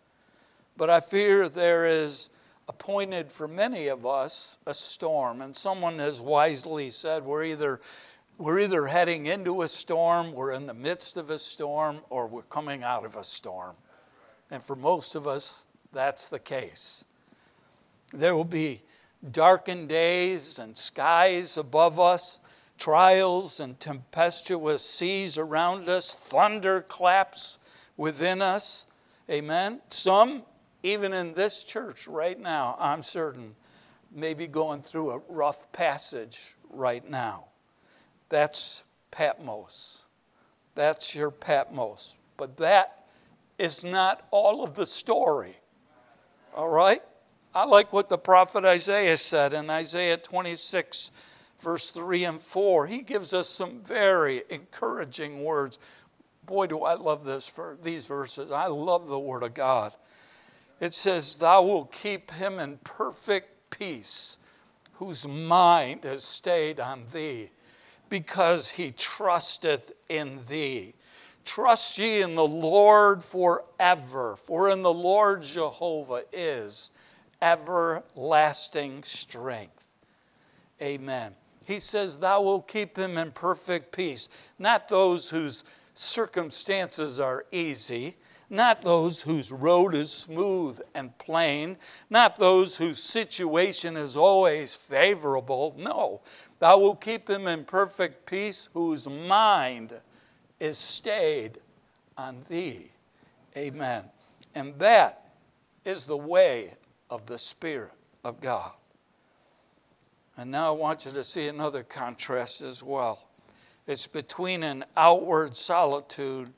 But 0.76 0.90
I 0.90 1.00
fear 1.00 1.50
there 1.50 1.86
is 1.86 2.30
appointed 2.68 3.32
for 3.32 3.48
many 3.48 3.88
of 3.88 4.06
us 4.06 4.58
a 4.66 4.74
storm. 4.74 5.42
And 5.42 5.56
someone 5.56 6.00
has 6.00 6.22
wisely 6.22 6.90
said 6.90 7.24
we're 7.24 7.46
either, 7.46 7.82
we're 8.40 8.60
either 8.60 8.88
heading 8.88 9.26
into 9.26 9.62
a 9.62 9.68
storm, 9.68 10.34
we're 10.34 10.54
in 10.54 10.66
the 10.66 10.74
midst 10.74 11.18
of 11.18 11.30
a 11.30 11.38
storm, 11.38 12.00
or 12.10 12.26
we're 12.26 12.42
coming 12.44 12.84
out 12.84 13.06
of 13.06 13.18
a 13.18 13.24
storm. 13.24 13.76
And 14.50 14.64
for 14.64 14.78
most 14.78 15.14
of 15.14 15.28
us, 15.28 15.68
that's 15.92 16.30
the 16.30 16.40
case. 16.40 17.04
There 18.14 18.36
will 18.36 18.46
be 18.46 18.82
darkened 19.30 19.90
days 19.90 20.58
and 20.58 20.78
skies 20.78 21.58
above 21.58 22.00
us 22.00 22.40
trials 22.78 23.60
and 23.60 23.78
tempestuous 23.78 24.90
seas 24.90 25.38
around 25.38 25.90
us, 25.90 26.16
thunderclaps 26.16 27.60
within 27.98 28.42
us. 28.42 28.88
Amen. 29.30 29.82
Some, 29.90 30.44
even 30.82 31.12
in 31.12 31.34
this 31.34 31.66
church 31.66 32.08
right 32.08 32.40
now, 32.40 32.78
I'm 32.80 33.04
certain, 33.04 33.56
may 34.16 34.34
be 34.34 34.48
going 34.48 34.82
through 34.82 35.12
a 35.12 35.22
rough 35.28 35.70
passage 35.74 36.56
right 36.70 37.08
now. 37.08 37.49
That's 38.30 38.84
Patmos. 39.12 40.06
That's 40.76 41.16
your 41.16 41.32
Patmos. 41.32 42.16
But 42.38 42.58
that 42.58 43.06
is 43.58 43.84
not 43.84 44.26
all 44.32 44.64
of 44.64 44.76
the 44.76 44.86
story. 44.86 45.58
All 46.56 46.70
right? 46.70 47.02
I 47.54 47.66
like 47.66 47.92
what 47.92 48.10
the 48.10 48.18
prophet 48.18 48.64
Isaiah 48.64 49.18
said 49.18 49.54
in 49.54 49.70
Isaiah 49.70 50.18
26 50.18 51.12
verse 51.60 51.90
3 51.92 52.24
and 52.24 52.40
4, 52.40 52.88
he 52.88 53.02
gives 53.02 53.34
us 53.34 53.50
some 53.50 53.82
very 53.82 54.44
encouraging 54.50 55.44
words. 55.44 55.78
Boy, 56.46 56.68
do 56.68 56.84
I 56.84 56.96
love 56.96 57.26
this 57.26 57.48
for 57.48 57.78
these 57.84 58.08
verses. 58.08 58.52
I 58.52 58.68
love 58.68 59.08
the 59.08 59.20
word 59.20 59.44
of 59.44 59.54
God. 59.54 59.96
It 60.80 60.94
says, 60.94 61.36
Thou 61.36 61.62
wilt 61.64 61.92
keep 61.92 62.32
him 62.32 62.60
in 62.60 62.80
perfect 62.84 63.70
peace, 63.70 64.38
whose 64.94 65.28
mind 65.28 66.06
has 66.06 66.24
stayed 66.24 66.80
on 66.80 67.04
thee, 67.12 67.52
because 68.10 68.72
he 68.72 68.92
trusteth 68.92 69.92
in 70.08 70.40
thee. 70.48 70.96
Trust 71.46 71.98
ye 71.98 72.22
in 72.22 72.36
the 72.36 72.46
Lord 72.46 73.24
forever, 73.24 74.36
for 74.36 74.70
in 74.70 74.84
the 74.84 74.94
Lord 74.94 75.44
Jehovah 75.44 76.24
is 76.32 76.92
everlasting 77.42 79.04
strength. 79.04 79.94
Amen. 80.82 81.34
He 81.66 81.80
says, 81.80 82.18
Thou 82.18 82.42
wilt 82.42 82.68
keep 82.68 82.98
him 82.98 83.18
in 83.18 83.32
perfect 83.32 83.92
peace. 83.92 84.30
Not 84.58 84.88
those 84.88 85.30
whose 85.30 85.64
circumstances 85.94 87.20
are 87.20 87.46
easy, 87.52 88.16
not 88.50 88.82
those 88.82 89.22
whose 89.22 89.52
road 89.52 89.94
is 89.94 90.12
smooth 90.12 90.80
and 90.96 91.16
plain, 91.20 91.78
not 92.10 92.38
those 92.38 92.78
whose 92.78 93.02
situation 93.02 93.96
is 93.96 94.16
always 94.16 94.76
favorable. 94.76 95.76
No, 95.78 96.22
thou 96.60 96.78
wilt 96.78 97.02
keep 97.02 97.30
him 97.30 97.48
in 97.48 97.66
perfect 97.66 98.26
peace 98.26 98.70
whose 98.74 99.08
mind 99.08 99.94
is 100.60 100.78
stayed 100.78 101.60
on 102.18 102.44
thee. 102.50 102.92
Amen. 103.58 104.04
And 104.54 104.78
that 104.80 105.32
is 105.86 106.06
the 106.06 106.18
way 106.18 106.74
of 107.10 107.26
the 107.26 107.38
Spirit 107.38 107.94
of 108.24 108.42
God. 108.42 108.72
And 110.38 110.52
now 110.52 110.74
I 110.74 110.78
want 110.78 111.06
you 111.06 111.12
to 111.12 111.24
see 111.24 111.48
another 111.48 111.84
contrast 111.84 112.62
as 112.62 112.82
well. 112.82 113.28
It's 113.88 114.08
between 114.08 114.64
an 114.64 114.86
outward 114.96 115.56
solitude 115.56 116.54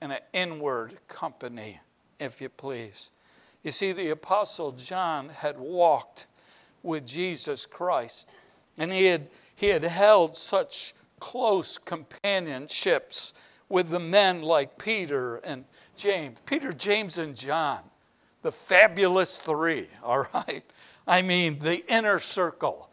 and 0.00 0.12
an 0.12 0.20
inward 0.32 0.98
company, 1.08 1.80
if 2.18 2.40
you 2.40 2.48
please. 2.48 3.10
You 3.62 3.70
see, 3.70 3.92
the 3.92 4.10
Apostle 4.10 4.72
John 4.72 5.28
had 5.28 5.58
walked 5.58 6.26
with 6.82 7.06
Jesus 7.06 7.66
Christ, 7.66 8.30
and 8.80 8.92
he 8.92 9.04
had, 9.04 9.28
he 9.54 9.68
had 9.68 9.82
held 9.82 10.34
such 10.34 10.94
close 11.20 11.78
companionships 11.78 13.34
with 13.68 13.90
the 13.90 14.00
men 14.00 14.42
like 14.42 14.78
Peter 14.78 15.36
and 15.36 15.64
James. 15.96 16.38
Peter, 16.46 16.72
James, 16.72 17.18
and 17.18 17.36
John, 17.36 17.80
the 18.42 18.50
fabulous 18.50 19.38
three, 19.38 19.86
all 20.02 20.26
right? 20.34 20.64
I 21.06 21.22
mean, 21.22 21.60
the 21.60 21.86
inner 21.86 22.18
circle 22.18 22.90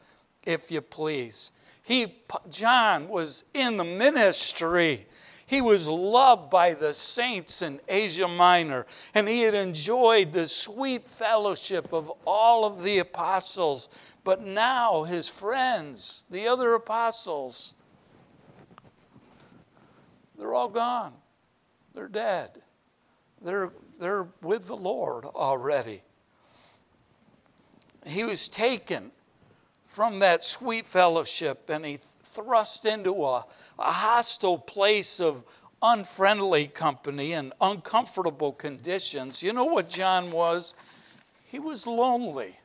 if 0.47 0.71
you 0.71 0.81
please. 0.81 1.51
He, 1.83 2.15
John 2.49 3.07
was 3.07 3.43
in 3.53 3.77
the 3.77 3.83
ministry. 3.83 5.05
He 5.45 5.61
was 5.61 5.87
loved 5.87 6.49
by 6.49 6.73
the 6.73 6.93
saints 6.93 7.61
in 7.61 7.79
Asia 7.87 8.27
Minor, 8.27 8.85
and 9.13 9.27
he 9.27 9.41
had 9.41 9.53
enjoyed 9.53 10.33
the 10.33 10.47
sweet 10.47 11.07
fellowship 11.07 11.93
of 11.93 12.11
all 12.25 12.65
of 12.65 12.83
the 12.83 12.99
apostles. 12.99 13.87
But 14.27 14.41
now 14.41 15.03
his 15.05 15.29
friends, 15.29 16.25
the 16.29 16.49
other 16.49 16.73
apostles, 16.73 17.75
they're 20.37 20.53
all 20.53 20.67
gone. 20.67 21.13
They're 21.93 22.09
dead. 22.09 22.49
They're, 23.41 23.71
they're 23.97 24.27
with 24.41 24.67
the 24.67 24.75
Lord 24.75 25.23
already. 25.23 26.01
He 28.05 28.25
was 28.25 28.49
taken 28.49 29.11
from 29.85 30.19
that 30.19 30.43
sweet 30.43 30.85
fellowship 30.85 31.69
and 31.69 31.85
he 31.85 31.97
thrust 31.97 32.85
into 32.85 33.23
a, 33.23 33.45
a 33.79 33.91
hostile 33.93 34.57
place 34.57 35.21
of 35.21 35.45
unfriendly 35.81 36.67
company 36.67 37.31
and 37.31 37.53
uncomfortable 37.61 38.51
conditions. 38.51 39.41
You 39.41 39.53
know 39.53 39.63
what 39.63 39.89
John 39.89 40.31
was? 40.31 40.75
He 41.45 41.59
was 41.59 41.87
lonely. 41.87 42.57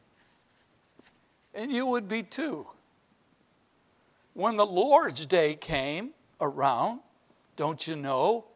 And 1.54 1.70
you 1.70 1.86
would 1.86 2.08
be 2.08 2.22
too. 2.22 2.66
When 4.34 4.56
the 4.56 4.66
Lord's 4.66 5.26
day 5.26 5.54
came 5.54 6.10
around, 6.40 7.00
don't 7.56 7.86
you 7.86 7.96
know, 7.96 8.46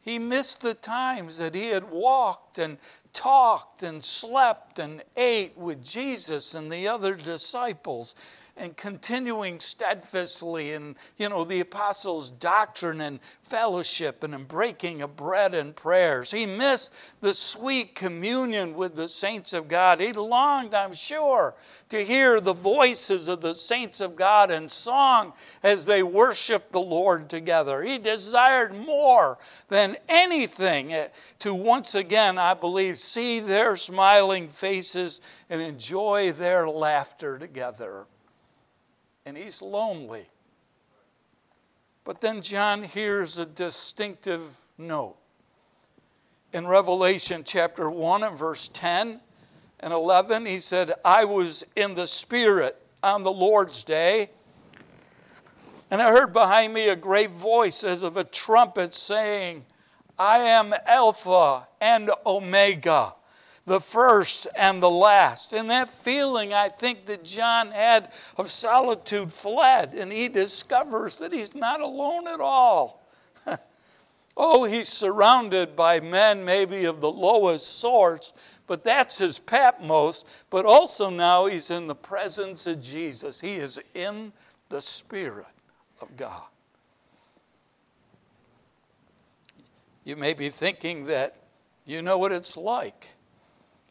he 0.00 0.18
missed 0.18 0.60
the 0.60 0.74
times 0.74 1.38
that 1.38 1.54
he 1.54 1.68
had 1.68 1.90
walked 1.90 2.58
and 2.58 2.78
talked 3.12 3.82
and 3.82 4.04
slept 4.04 4.78
and 4.78 5.02
ate 5.16 5.56
with 5.56 5.84
Jesus 5.84 6.54
and 6.54 6.72
the 6.72 6.88
other 6.88 7.14
disciples 7.14 8.16
and 8.56 8.76
continuing 8.76 9.58
steadfastly 9.60 10.72
in 10.72 10.94
you 11.16 11.28
know 11.28 11.44
the 11.44 11.60
apostles 11.60 12.30
doctrine 12.30 13.00
and 13.00 13.18
fellowship 13.40 14.22
and 14.22 14.34
in 14.34 14.44
breaking 14.44 15.00
of 15.00 15.16
bread 15.16 15.54
and 15.54 15.74
prayers. 15.74 16.30
He 16.30 16.44
missed 16.44 16.92
the 17.20 17.32
sweet 17.32 17.94
communion 17.94 18.74
with 18.74 18.94
the 18.94 19.08
saints 19.08 19.52
of 19.54 19.68
god. 19.68 20.00
He 20.00 20.12
longed 20.12 20.74
i'm 20.74 20.92
sure 20.92 21.54
to 21.88 22.04
hear 22.04 22.40
the 22.40 22.52
voices 22.52 23.26
of 23.26 23.40
the 23.40 23.54
saints 23.54 24.00
of 24.00 24.16
god 24.16 24.50
in 24.50 24.68
song 24.68 25.32
as 25.62 25.86
they 25.86 26.02
worshiped 26.02 26.72
the 26.72 26.80
lord 26.80 27.30
together. 27.30 27.82
He 27.82 27.98
desired 27.98 28.74
more 28.74 29.38
than 29.68 29.96
anything 30.08 30.92
eh, 30.92 31.08
to 31.38 31.54
once 31.54 31.94
again 31.94 32.38
i 32.38 32.52
believe 32.52 32.98
see 32.98 33.40
their 33.40 33.76
smiling 33.76 34.46
faces 34.48 35.20
and 35.48 35.62
enjoy 35.62 36.32
their 36.32 36.68
laughter 36.68 37.38
together 37.38 38.06
and 39.24 39.36
he's 39.36 39.62
lonely. 39.62 40.28
But 42.04 42.20
then 42.20 42.42
John 42.42 42.82
hears 42.82 43.38
a 43.38 43.46
distinctive 43.46 44.58
note. 44.76 45.16
In 46.52 46.66
Revelation 46.66 47.42
chapter 47.44 47.88
1 47.88 48.24
and 48.24 48.36
verse 48.36 48.68
10 48.68 49.20
and 49.80 49.92
11, 49.92 50.46
he 50.46 50.58
said, 50.58 50.92
I 51.04 51.24
was 51.24 51.64
in 51.76 51.94
the 51.94 52.06
Spirit 52.06 52.76
on 53.02 53.22
the 53.22 53.32
Lord's 53.32 53.84
day, 53.84 54.30
and 55.90 56.02
I 56.02 56.10
heard 56.10 56.32
behind 56.32 56.74
me 56.74 56.88
a 56.88 56.96
great 56.96 57.30
voice 57.30 57.84
as 57.84 58.02
of 58.02 58.16
a 58.16 58.24
trumpet 58.24 58.94
saying, 58.94 59.64
I 60.18 60.38
am 60.38 60.74
Alpha 60.86 61.66
and 61.80 62.10
Omega 62.26 63.14
the 63.64 63.80
first 63.80 64.46
and 64.56 64.82
the 64.82 64.90
last. 64.90 65.52
And 65.52 65.70
that 65.70 65.90
feeling, 65.90 66.52
I 66.52 66.68
think, 66.68 67.06
that 67.06 67.24
John 67.24 67.70
had 67.70 68.12
of 68.36 68.50
solitude 68.50 69.32
fled, 69.32 69.92
and 69.92 70.12
he 70.12 70.28
discovers 70.28 71.18
that 71.18 71.32
he's 71.32 71.54
not 71.54 71.80
alone 71.80 72.28
at 72.28 72.40
all. 72.40 73.02
Oh, 74.34 74.64
he's 74.64 74.88
surrounded 74.88 75.76
by 75.76 76.00
men, 76.00 76.42
maybe 76.42 76.86
of 76.86 77.02
the 77.02 77.12
lowest 77.12 77.66
sorts, 77.78 78.32
but 78.66 78.82
that's 78.82 79.18
his 79.18 79.38
Patmos. 79.38 80.24
But 80.48 80.64
also 80.64 81.10
now 81.10 81.44
he's 81.44 81.70
in 81.70 81.86
the 81.86 81.94
presence 81.94 82.66
of 82.66 82.80
Jesus. 82.80 83.42
He 83.42 83.56
is 83.56 83.78
in 83.92 84.32
the 84.70 84.80
Spirit 84.80 85.52
of 86.00 86.16
God. 86.16 86.44
You 90.04 90.16
may 90.16 90.32
be 90.32 90.48
thinking 90.48 91.04
that 91.06 91.36
you 91.84 92.00
know 92.00 92.16
what 92.16 92.32
it's 92.32 92.56
like. 92.56 93.11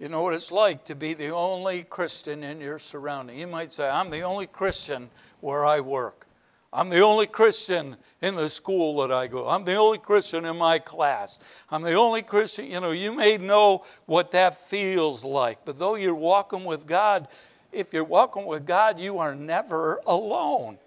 You 0.01 0.09
know 0.09 0.23
what 0.23 0.33
it's 0.33 0.51
like 0.51 0.85
to 0.85 0.95
be 0.95 1.13
the 1.13 1.29
only 1.29 1.83
Christian 1.83 2.43
in 2.43 2.59
your 2.59 2.79
surrounding. 2.79 3.37
You 3.37 3.45
might 3.45 3.71
say, 3.71 3.87
I'm 3.87 4.09
the 4.09 4.21
only 4.21 4.47
Christian 4.47 5.11
where 5.41 5.63
I 5.63 5.79
work. 5.79 6.25
I'm 6.73 6.89
the 6.89 7.01
only 7.01 7.27
Christian 7.27 7.97
in 8.19 8.33
the 8.33 8.49
school 8.49 8.99
that 9.01 9.13
I 9.13 9.27
go. 9.27 9.47
I'm 9.47 9.63
the 9.63 9.75
only 9.75 9.99
Christian 9.99 10.43
in 10.45 10.57
my 10.57 10.79
class. 10.79 11.37
I'm 11.69 11.83
the 11.83 11.93
only 11.93 12.23
Christian. 12.23 12.65
You 12.65 12.79
know, 12.79 12.89
you 12.89 13.15
may 13.15 13.37
know 13.37 13.83
what 14.07 14.31
that 14.31 14.55
feels 14.55 15.23
like, 15.23 15.65
but 15.65 15.77
though 15.77 15.93
you're 15.93 16.15
walking 16.15 16.63
with 16.63 16.87
God, 16.87 17.27
if 17.71 17.93
you're 17.93 18.03
walking 18.03 18.47
with 18.47 18.65
God, 18.65 18.99
you 18.99 19.19
are 19.19 19.35
never 19.35 20.01
alone. 20.07 20.79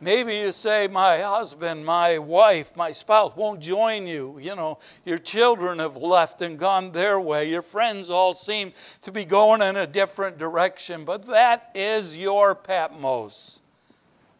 Maybe 0.00 0.36
you 0.36 0.52
say, 0.52 0.88
My 0.88 1.20
husband, 1.20 1.86
my 1.86 2.18
wife, 2.18 2.76
my 2.76 2.92
spouse 2.92 3.34
won't 3.36 3.60
join 3.60 4.06
you. 4.06 4.38
You 4.40 4.56
know, 4.56 4.78
your 5.04 5.18
children 5.18 5.78
have 5.78 5.96
left 5.96 6.42
and 6.42 6.58
gone 6.58 6.92
their 6.92 7.18
way. 7.20 7.48
Your 7.48 7.62
friends 7.62 8.10
all 8.10 8.34
seem 8.34 8.72
to 9.02 9.12
be 9.12 9.24
going 9.24 9.62
in 9.62 9.76
a 9.76 9.86
different 9.86 10.38
direction, 10.38 11.04
but 11.04 11.24
that 11.26 11.70
is 11.74 12.18
your 12.18 12.54
Patmos. 12.54 13.62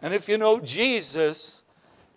And 0.03 0.13
if 0.13 0.29
you 0.29 0.37
know 0.37 0.61
Jesus 0.61 1.63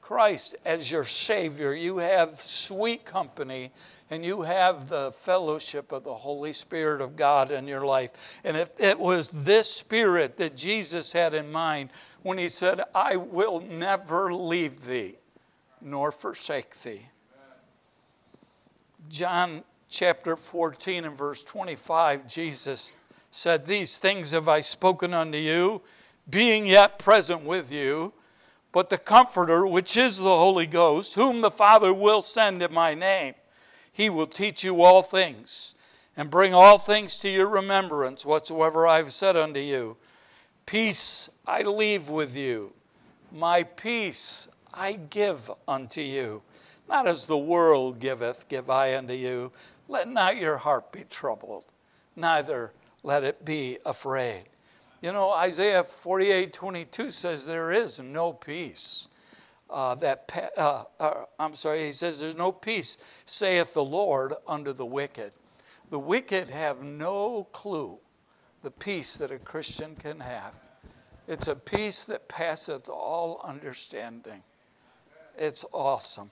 Christ 0.01 0.55
as 0.65 0.91
your 0.91 1.03
Savior, 1.03 1.73
you 1.73 1.99
have 1.99 2.31
sweet 2.31 3.05
company 3.05 3.71
and 4.09 4.23
you 4.23 4.43
have 4.43 4.89
the 4.89 5.11
fellowship 5.11 5.91
of 5.91 6.03
the 6.03 6.13
Holy 6.13 6.53
Spirit 6.53 7.01
of 7.01 7.15
God 7.15 7.51
in 7.51 7.67
your 7.67 7.85
life. 7.85 8.39
And 8.43 8.55
if 8.55 8.71
it 8.79 8.99
was 8.99 9.29
this 9.29 9.69
Spirit 9.69 10.37
that 10.37 10.55
Jesus 10.55 11.11
had 11.11 11.33
in 11.33 11.51
mind 11.51 11.89
when 12.23 12.37
he 12.37 12.49
said, 12.49 12.81
I 12.95 13.15
will 13.15 13.59
never 13.59 14.33
leave 14.33 14.85
thee 14.85 15.15
nor 15.81 16.11
forsake 16.11 16.75
thee. 16.81 17.07
John 19.09 19.63
chapter 19.89 20.35
14 20.35 21.05
and 21.05 21.17
verse 21.17 21.43
25, 21.43 22.27
Jesus 22.27 22.91
said, 23.31 23.65
These 23.65 23.97
things 23.97 24.31
have 24.31 24.49
I 24.49 24.61
spoken 24.61 25.13
unto 25.13 25.37
you, 25.37 25.81
being 26.29 26.65
yet 26.65 26.99
present 26.99 27.43
with 27.43 27.71
you. 27.71 28.13
But 28.73 28.89
the 28.89 28.97
Comforter, 28.97 29.65
which 29.65 29.95
is 29.95 30.17
the 30.17 30.23
Holy 30.23 30.67
Ghost, 30.67 31.15
whom 31.15 31.41
the 31.41 31.51
Father 31.51 31.93
will 31.93 32.21
send 32.21 32.61
in 32.61 32.73
my 32.73 32.93
name, 32.93 33.33
he 33.97 34.11
will 34.11 34.27
teach 34.27 34.63
you 34.63 34.83
all 34.83 35.01
things 35.01 35.73
and 36.15 36.29
bring 36.29 36.53
all 36.53 36.77
things 36.77 37.19
to 37.19 37.27
your 37.27 37.49
remembrance 37.49 38.23
whatsoever 38.23 38.85
I 38.85 38.97
have 38.97 39.11
said 39.11 39.35
unto 39.35 39.59
you. 39.59 39.97
Peace 40.67 41.31
I 41.47 41.63
leave 41.63 42.07
with 42.07 42.35
you, 42.35 42.73
my 43.31 43.63
peace 43.63 44.47
I 44.71 44.99
give 45.09 45.49
unto 45.67 46.01
you. 46.01 46.43
Not 46.87 47.07
as 47.07 47.25
the 47.25 47.39
world 47.39 47.99
giveth, 47.99 48.47
give 48.47 48.69
I 48.69 48.95
unto 48.95 49.15
you. 49.15 49.51
Let 49.87 50.07
not 50.07 50.37
your 50.37 50.57
heart 50.57 50.91
be 50.91 51.03
troubled, 51.09 51.65
neither 52.15 52.73
let 53.01 53.23
it 53.23 53.43
be 53.43 53.79
afraid. 53.83 54.43
You 55.01 55.11
know, 55.11 55.31
Isaiah 55.31 55.83
48 55.83 56.53
22 56.53 57.09
says 57.09 57.47
there 57.47 57.71
is 57.71 57.99
no 57.99 58.31
peace. 58.31 59.07
Uh, 59.69 59.95
that 59.95 60.51
uh, 60.57 60.83
uh, 60.99 61.25
I'm 61.37 61.53
sorry, 61.55 61.85
he 61.85 61.91
says 61.91 62.19
there's 62.19 62.37
no 62.37 62.51
peace, 62.51 62.97
saith 63.25 63.73
the 63.73 63.83
Lord, 63.83 64.33
unto 64.47 64.71
the 64.71 64.85
wicked. 64.85 65.33
The 65.89 65.99
wicked 65.99 66.49
have 66.49 66.81
no 66.81 67.47
clue 67.51 67.97
the 68.63 68.71
peace 68.71 69.17
that 69.17 69.31
a 69.31 69.39
Christian 69.39 69.95
can 69.95 70.21
have. 70.21 70.57
It's 71.27 71.47
a 71.47 71.55
peace 71.55 72.05
that 72.05 72.29
passeth 72.29 72.87
all 72.87 73.41
understanding. 73.43 74.43
It's 75.37 75.65
awesome. 75.73 76.31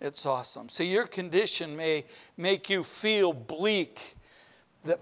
It's 0.00 0.26
awesome. 0.26 0.68
See, 0.68 0.92
your 0.92 1.06
condition 1.06 1.76
may 1.76 2.04
make 2.36 2.68
you 2.68 2.84
feel 2.84 3.32
bleak 3.32 4.16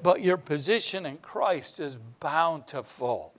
but 0.02 0.22
your 0.22 0.36
position 0.36 1.06
in 1.06 1.18
Christ 1.18 1.80
is 1.80 1.96
bountiful. 2.20 3.32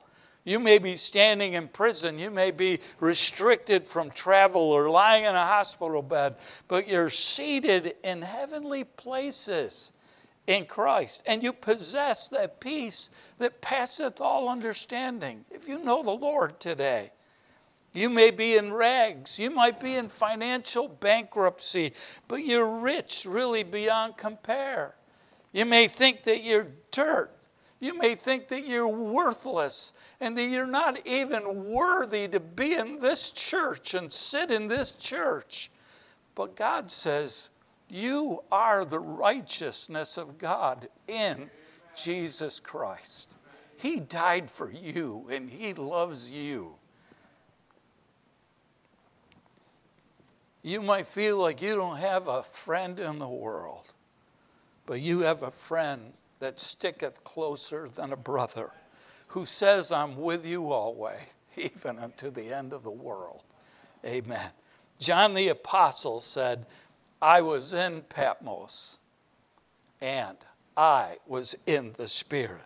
You 0.48 0.60
may 0.60 0.78
be 0.78 0.96
standing 0.96 1.54
in 1.54 1.68
prison. 1.68 2.20
You 2.20 2.32
may 2.32 2.52
be 2.52 2.80
restricted 3.02 3.84
from 3.84 4.12
travel 4.12 4.62
or 4.62 4.90
lying 4.90 5.26
in 5.26 5.36
a 5.36 5.46
hospital 5.46 6.02
bed, 6.02 6.38
but 6.70 6.88
you're 6.88 7.10
seated 7.10 7.96
in 8.02 8.22
heavenly 8.22 8.86
places 8.86 9.92
in 10.48 10.66
Christ. 10.66 11.22
And 11.28 11.44
you 11.44 11.52
possess 11.52 12.30
that 12.30 12.62
peace 12.62 13.10
that 13.40 13.60
passeth 13.60 14.22
all 14.22 14.48
understanding. 14.48 15.44
If 15.52 15.68
you 15.68 15.84
know 15.84 16.02
the 16.02 16.12
Lord 16.12 16.62
today, 16.62 17.12
you 17.92 18.10
may 18.10 18.32
be 18.32 18.56
in 18.56 18.72
rags. 18.72 19.38
You 19.38 19.50
might 19.50 19.82
be 19.82 19.96
in 19.96 20.08
financial 20.08 20.88
bankruptcy, 20.88 21.92
but 22.30 22.38
you're 22.38 22.80
rich 22.80 23.26
really 23.28 23.64
beyond 23.64 24.16
compare. 24.16 24.96
You 25.52 25.66
may 25.66 25.90
think 25.90 26.24
that 26.24 26.42
you're 26.42 26.70
dirt. 26.92 27.37
You 27.80 27.98
may 27.98 28.16
think 28.16 28.48
that 28.48 28.66
you're 28.66 28.88
worthless 28.88 29.94
and 30.20 30.38
that 30.38 30.46
you're 30.46 30.66
not 30.66 31.06
even 31.06 31.66
worthy 31.66 32.28
to 32.28 32.40
be 32.40 32.74
in 32.74 33.00
this 33.00 33.32
church 33.32 33.94
and 33.94 34.12
sit 34.12 34.50
in 34.50 34.68
this 34.68 34.94
church. 34.94 35.70
But 36.34 36.56
God 36.56 36.90
says, 36.92 37.50
You 37.88 38.44
are 38.52 38.84
the 38.84 39.00
righteousness 39.00 40.18
of 40.18 40.40
God 40.40 40.88
in 41.08 41.52
Jesus 41.96 42.60
Christ. 42.60 43.36
He 43.78 44.00
died 44.00 44.50
for 44.50 44.72
you 44.72 45.28
and 45.30 45.50
He 45.50 45.74
loves 45.74 46.32
you. 46.32 46.76
You 50.64 50.82
might 50.82 51.06
feel 51.06 51.38
like 51.38 51.62
you 51.62 51.76
don't 51.76 51.98
have 51.98 52.28
a 52.28 52.44
friend 52.44 53.00
in 53.00 53.20
the 53.20 53.28
world. 53.28 53.94
But 54.88 55.00
you 55.00 55.20
have 55.22 55.44
a 55.44 55.52
friend 55.52 56.14
that 56.40 56.60
sticketh 56.60 57.24
closer 57.24 57.88
than 57.88 58.14
a 58.14 58.18
brother, 58.18 58.72
who 59.28 59.46
says, 59.46 59.92
I'm 59.92 60.18
with 60.18 60.46
you 60.46 60.72
always, 60.72 61.28
even 61.58 62.00
unto 62.00 62.30
the 62.30 62.54
end 62.54 62.74
of 62.74 62.84
the 62.84 62.92
world. 62.92 63.44
Amen. 64.06 64.52
John 65.00 65.34
the 65.34 65.50
Apostle 65.50 66.20
said, 66.20 66.66
I 67.22 67.42
was 67.42 67.74
in 67.74 68.02
Patmos 68.10 69.00
and 70.02 70.38
I 70.76 71.18
was 71.26 71.56
in 71.66 71.94
the 71.98 72.08
Spirit. 72.08 72.66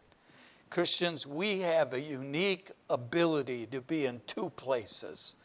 Christians, 0.69 1.27
we 1.27 1.59
have 1.59 1.93
a 1.93 1.99
unique 1.99 2.71
ability 2.89 3.65
to 3.67 3.81
be 3.81 4.05
in 4.05 4.21
two 4.27 4.49
places 4.51 5.35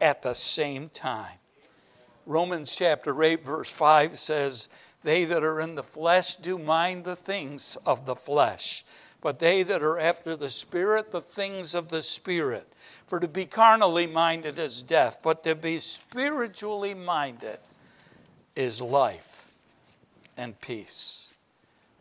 at 0.00 0.22
the 0.22 0.34
same 0.34 0.88
time. 0.88 1.38
Romans 2.26 2.74
chapter 2.74 3.22
8, 3.22 3.44
verse 3.44 3.70
5 3.70 4.18
says, 4.18 4.70
they 5.04 5.24
that 5.26 5.44
are 5.44 5.60
in 5.60 5.76
the 5.76 5.82
flesh 5.82 6.36
do 6.36 6.58
mind 6.58 7.04
the 7.04 7.14
things 7.14 7.76
of 7.86 8.06
the 8.06 8.16
flesh, 8.16 8.84
but 9.20 9.38
they 9.38 9.62
that 9.62 9.82
are 9.82 9.98
after 9.98 10.34
the 10.34 10.50
Spirit, 10.50 11.12
the 11.12 11.20
things 11.20 11.74
of 11.74 11.88
the 11.88 12.02
Spirit. 12.02 12.66
For 13.06 13.20
to 13.20 13.28
be 13.28 13.44
carnally 13.44 14.06
minded 14.06 14.58
is 14.58 14.82
death, 14.82 15.20
but 15.22 15.44
to 15.44 15.54
be 15.54 15.78
spiritually 15.78 16.94
minded 16.94 17.58
is 18.56 18.80
life 18.80 19.50
and 20.36 20.60
peace. 20.60 21.32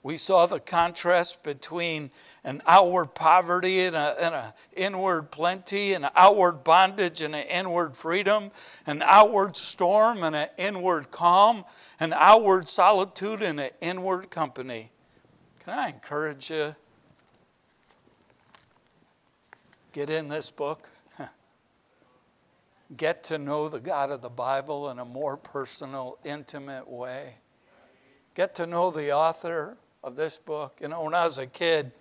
We 0.02 0.18
saw 0.18 0.46
the 0.46 0.60
contrast 0.60 1.44
between 1.44 2.10
an 2.44 2.62
outward 2.68 3.16
poverty 3.16 3.86
and 3.86 3.96
an 3.96 4.52
inward 4.76 5.32
plenty, 5.32 5.94
an 5.94 6.08
outward 6.16 6.64
bondage 6.64 7.22
and 7.22 7.34
an 7.36 7.46
inward 7.48 7.96
freedom, 7.96 8.52
an 8.86 9.02
outward 9.02 9.56
storm 9.56 10.24
and 10.24 10.36
an 10.36 10.50
inward 10.58 11.10
calm, 11.10 11.64
an 12.04 12.12
outward 12.12 12.68
solitude 12.68 13.42
and 13.42 13.62
an 13.62 13.70
inward 13.80 14.30
company. 14.30 14.92
Can 15.64 15.80
I 15.80 15.88
encourage 15.88 16.50
you? 16.50 16.76
Get 19.94 20.10
in 20.10 20.28
this 20.28 20.52
book. 20.52 20.90
Get 22.98 23.24
to 23.26 23.38
know 23.38 23.70
the 23.70 23.80
God 23.80 24.12
of 24.12 24.22
the 24.22 24.30
Bible 24.30 24.90
in 24.90 25.00
a 25.00 25.06
more 25.06 25.38
personal, 25.38 26.18
intimate 26.26 26.90
way. 26.90 27.36
Get 28.36 28.54
to 28.56 28.68
know 28.68 28.92
the 28.92 29.14
author 29.14 29.78
of 30.04 30.18
this 30.18 30.38
book. 30.38 30.80
You 30.82 30.90
know, 30.90 31.04
when 31.04 31.14
I 31.14 31.24
was 31.24 31.38
a 31.38 31.48
kid, 31.48 31.94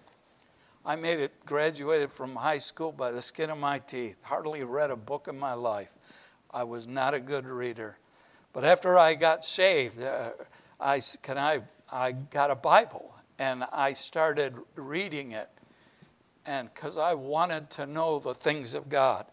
I 0.85 0.97
made 0.97 1.21
it, 1.21 1.47
graduated 1.47 2.11
from 2.11 2.35
high 2.35 2.59
school 2.59 2.91
by 2.91 3.13
the 3.13 3.23
skin 3.23 3.51
of 3.51 3.59
my 3.59 3.79
teeth. 3.79 4.17
Hardly 4.25 4.65
read 4.65 4.91
a 4.91 4.97
book 4.97 5.29
in 5.29 5.39
my 5.39 5.55
life. 5.55 5.97
I 6.51 6.65
was 6.65 6.89
not 6.89 7.15
a 7.15 7.21
good 7.21 7.47
reader. 7.47 7.99
But 8.53 8.65
after 8.65 8.99
I 8.99 9.15
got 9.15 9.45
saved, 9.45 10.01
uh, 10.01 10.31
I, 10.79 11.01
can 11.23 11.39
I, 11.39 11.63
I 11.91 12.13
got 12.13 12.51
a 12.51 12.55
Bible 12.55 13.15
and 13.39 13.65
I 13.73 13.95
started 13.95 14.55
reading 14.77 15.33
it. 15.33 15.49
And 16.45 16.73
because 16.73 16.99
I 16.99 17.15
wanted 17.15 17.71
to 17.71 17.87
know 17.87 18.19
the 18.19 18.35
things 18.35 18.75
of 18.75 18.89
God. 18.89 19.27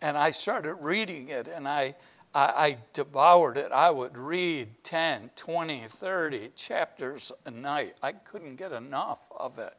And 0.00 0.16
I 0.16 0.30
started 0.30 0.74
reading 0.74 1.28
it 1.28 1.48
and 1.48 1.68
I, 1.68 1.96
I, 2.34 2.40
I 2.46 2.78
devoured 2.92 3.56
it. 3.56 3.72
I 3.72 3.90
would 3.90 4.16
read 4.16 4.68
10, 4.82 5.30
20, 5.36 5.80
30 5.80 6.50
chapters 6.56 7.32
a 7.44 7.50
night. 7.50 7.96
I 8.02 8.12
couldn't 8.12 8.56
get 8.56 8.72
enough 8.72 9.20
of 9.36 9.58
it. 9.58 9.74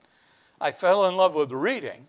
I 0.62 0.72
fell 0.72 1.08
in 1.08 1.16
love 1.16 1.36
with 1.36 1.52
reading. 1.52 2.08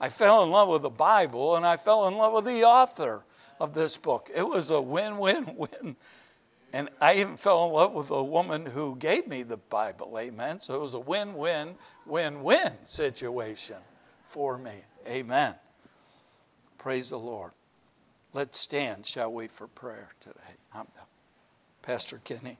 I 0.00 0.08
fell 0.08 0.42
in 0.42 0.50
love 0.50 0.68
with 0.68 0.82
the 0.82 0.90
Bible, 0.90 1.56
and 1.56 1.66
I 1.66 1.78
fell 1.78 2.06
in 2.06 2.16
love 2.16 2.32
with 2.34 2.44
the 2.44 2.64
author 2.64 3.24
of 3.60 3.74
this 3.74 3.96
book. 3.96 4.30
It 4.34 4.46
was 4.46 4.70
a 4.70 4.80
win 4.80 5.18
win 5.18 5.54
win. 5.56 5.96
And 6.72 6.90
I 7.00 7.14
even 7.14 7.36
fell 7.36 7.66
in 7.66 7.72
love 7.72 7.92
with 7.92 8.10
a 8.10 8.22
woman 8.22 8.66
who 8.66 8.96
gave 8.96 9.26
me 9.26 9.42
the 9.42 9.56
Bible. 9.56 10.18
Amen. 10.18 10.60
So 10.60 10.74
it 10.74 10.80
was 10.80 10.94
a 10.94 11.00
win 11.00 11.34
win 11.34 11.76
win 12.04 12.42
win 12.42 12.72
situation 12.84 13.76
for 14.24 14.58
me. 14.58 14.82
Amen. 15.06 15.54
Praise 16.78 17.10
the 17.10 17.18
Lord. 17.18 17.52
Let's 18.32 18.60
stand, 18.60 19.06
shall 19.06 19.32
we, 19.32 19.48
for 19.48 19.66
prayer 19.66 20.10
today. 20.20 20.56
I'm, 20.74 20.86
Pastor 21.80 22.20
Kenny. 22.22 22.58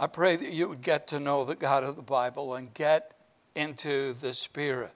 I 0.00 0.06
pray 0.06 0.36
that 0.36 0.52
you 0.52 0.68
would 0.68 0.80
get 0.80 1.08
to 1.08 1.20
know 1.20 1.44
the 1.44 1.56
God 1.56 1.84
of 1.84 1.96
the 1.96 2.02
Bible 2.02 2.54
and 2.54 2.72
get 2.72 3.12
into 3.54 4.12
the 4.14 4.32
Spirit. 4.32 4.92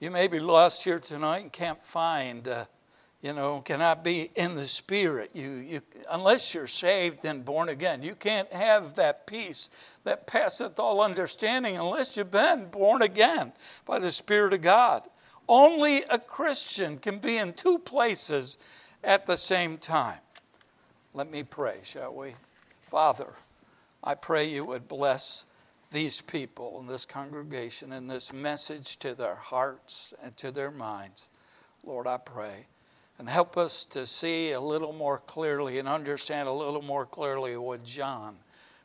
You 0.00 0.12
may 0.12 0.28
be 0.28 0.38
lost 0.38 0.84
here 0.84 1.00
tonight 1.00 1.42
and 1.42 1.52
can't 1.52 1.82
find, 1.82 2.46
uh, 2.46 2.66
you 3.20 3.32
know, 3.32 3.60
cannot 3.60 4.04
be 4.04 4.30
in 4.36 4.54
the 4.54 4.68
Spirit. 4.68 5.30
You, 5.34 5.50
you, 5.50 5.80
unless 6.08 6.54
you're 6.54 6.68
saved 6.68 7.24
and 7.24 7.44
born 7.44 7.68
again, 7.68 8.04
you 8.04 8.14
can't 8.14 8.52
have 8.52 8.94
that 8.94 9.26
peace 9.26 9.70
that 10.04 10.28
passeth 10.28 10.78
all 10.78 11.00
understanding 11.00 11.76
unless 11.76 12.16
you've 12.16 12.30
been 12.30 12.68
born 12.70 13.02
again 13.02 13.52
by 13.84 13.98
the 13.98 14.12
Spirit 14.12 14.52
of 14.52 14.62
God. 14.62 15.02
Only 15.48 16.04
a 16.08 16.18
Christian 16.18 16.98
can 16.98 17.18
be 17.18 17.36
in 17.36 17.52
two 17.52 17.78
places 17.78 18.56
at 19.02 19.26
the 19.26 19.36
same 19.36 19.78
time. 19.78 20.20
Let 21.12 21.28
me 21.28 21.42
pray, 21.42 21.80
shall 21.82 22.14
we? 22.14 22.34
Father, 22.82 23.34
I 24.04 24.14
pray 24.14 24.48
you 24.48 24.64
would 24.64 24.86
bless 24.86 25.44
these 25.90 26.20
people 26.20 26.78
and 26.80 26.88
this 26.88 27.04
congregation 27.04 27.92
and 27.92 28.10
this 28.10 28.32
message 28.32 28.98
to 28.98 29.14
their 29.14 29.36
hearts 29.36 30.12
and 30.22 30.36
to 30.36 30.50
their 30.50 30.70
minds. 30.70 31.28
Lord, 31.84 32.06
I 32.06 32.18
pray. 32.18 32.66
And 33.18 33.28
help 33.28 33.56
us 33.56 33.84
to 33.86 34.06
see 34.06 34.52
a 34.52 34.60
little 34.60 34.92
more 34.92 35.18
clearly 35.18 35.78
and 35.78 35.88
understand 35.88 36.48
a 36.48 36.52
little 36.52 36.82
more 36.82 37.04
clearly 37.04 37.56
what 37.56 37.84
John 37.84 38.36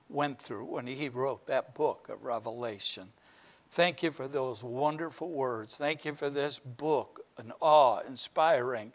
went 0.10 0.41
through 0.41 0.66
when 0.66 0.88
he 0.88 1.10
wrote 1.10 1.45
that 1.47 1.76
book 1.76 2.10
of 2.10 2.24
Revelation. 2.24 3.10
Thank 3.70 4.01
you 4.01 4.12
for 4.12 4.28
those 4.28 4.64
wonderful 4.64 5.30
words. 5.30 5.78
Thank 5.78 6.06
you 6.06 6.14
for 6.14 6.30
this 6.30 6.60
book, 6.60 7.26
an 7.38 7.51
awe 7.60 7.99
inspiring 8.08 8.91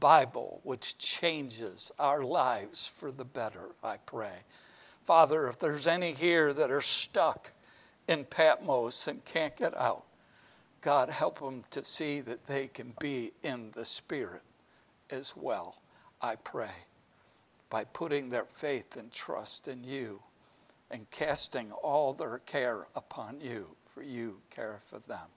Bible 0.00 0.60
which 0.64 0.98
changes 0.98 1.90
our 1.98 2.22
lives 2.22 2.86
for 2.86 3.10
the 3.10 3.24
better, 3.24 3.70
I 3.82 3.96
pray. 3.96 4.44
Father, 5.08 5.48
if 5.48 5.58
there's 5.58 5.86
any 5.86 6.12
here 6.12 6.52
that 6.52 6.70
are 6.70 6.82
stuck 6.82 7.52
in 8.06 8.26
Patmos 8.26 9.08
and 9.08 9.24
can't 9.24 9.56
get 9.56 9.74
out, 9.74 10.04
God, 10.82 11.08
help 11.08 11.40
them 11.40 11.64
to 11.70 11.82
see 11.82 12.20
that 12.20 12.46
they 12.46 12.66
can 12.66 12.92
be 13.00 13.32
in 13.42 13.70
the 13.74 13.86
Spirit 13.86 14.42
as 15.08 15.32
well, 15.34 15.80
I 16.20 16.34
pray, 16.36 16.84
by 17.70 17.84
putting 17.84 18.28
their 18.28 18.44
faith 18.44 18.98
and 18.98 19.10
trust 19.10 19.66
in 19.66 19.82
you 19.82 20.20
and 20.90 21.10
casting 21.10 21.72
all 21.72 22.12
their 22.12 22.40
care 22.40 22.88
upon 22.94 23.40
you, 23.40 23.76
for 23.94 24.02
you 24.02 24.42
care 24.50 24.80
for 24.84 24.98
them. 24.98 25.28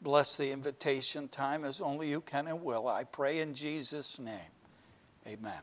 Bless 0.00 0.38
the 0.38 0.52
invitation 0.52 1.28
time 1.28 1.66
as 1.66 1.82
only 1.82 2.08
you 2.08 2.22
can 2.22 2.46
and 2.46 2.64
will. 2.64 2.88
I 2.88 3.04
pray 3.04 3.40
in 3.40 3.52
Jesus' 3.52 4.18
name. 4.18 4.52
Amen. 5.26 5.60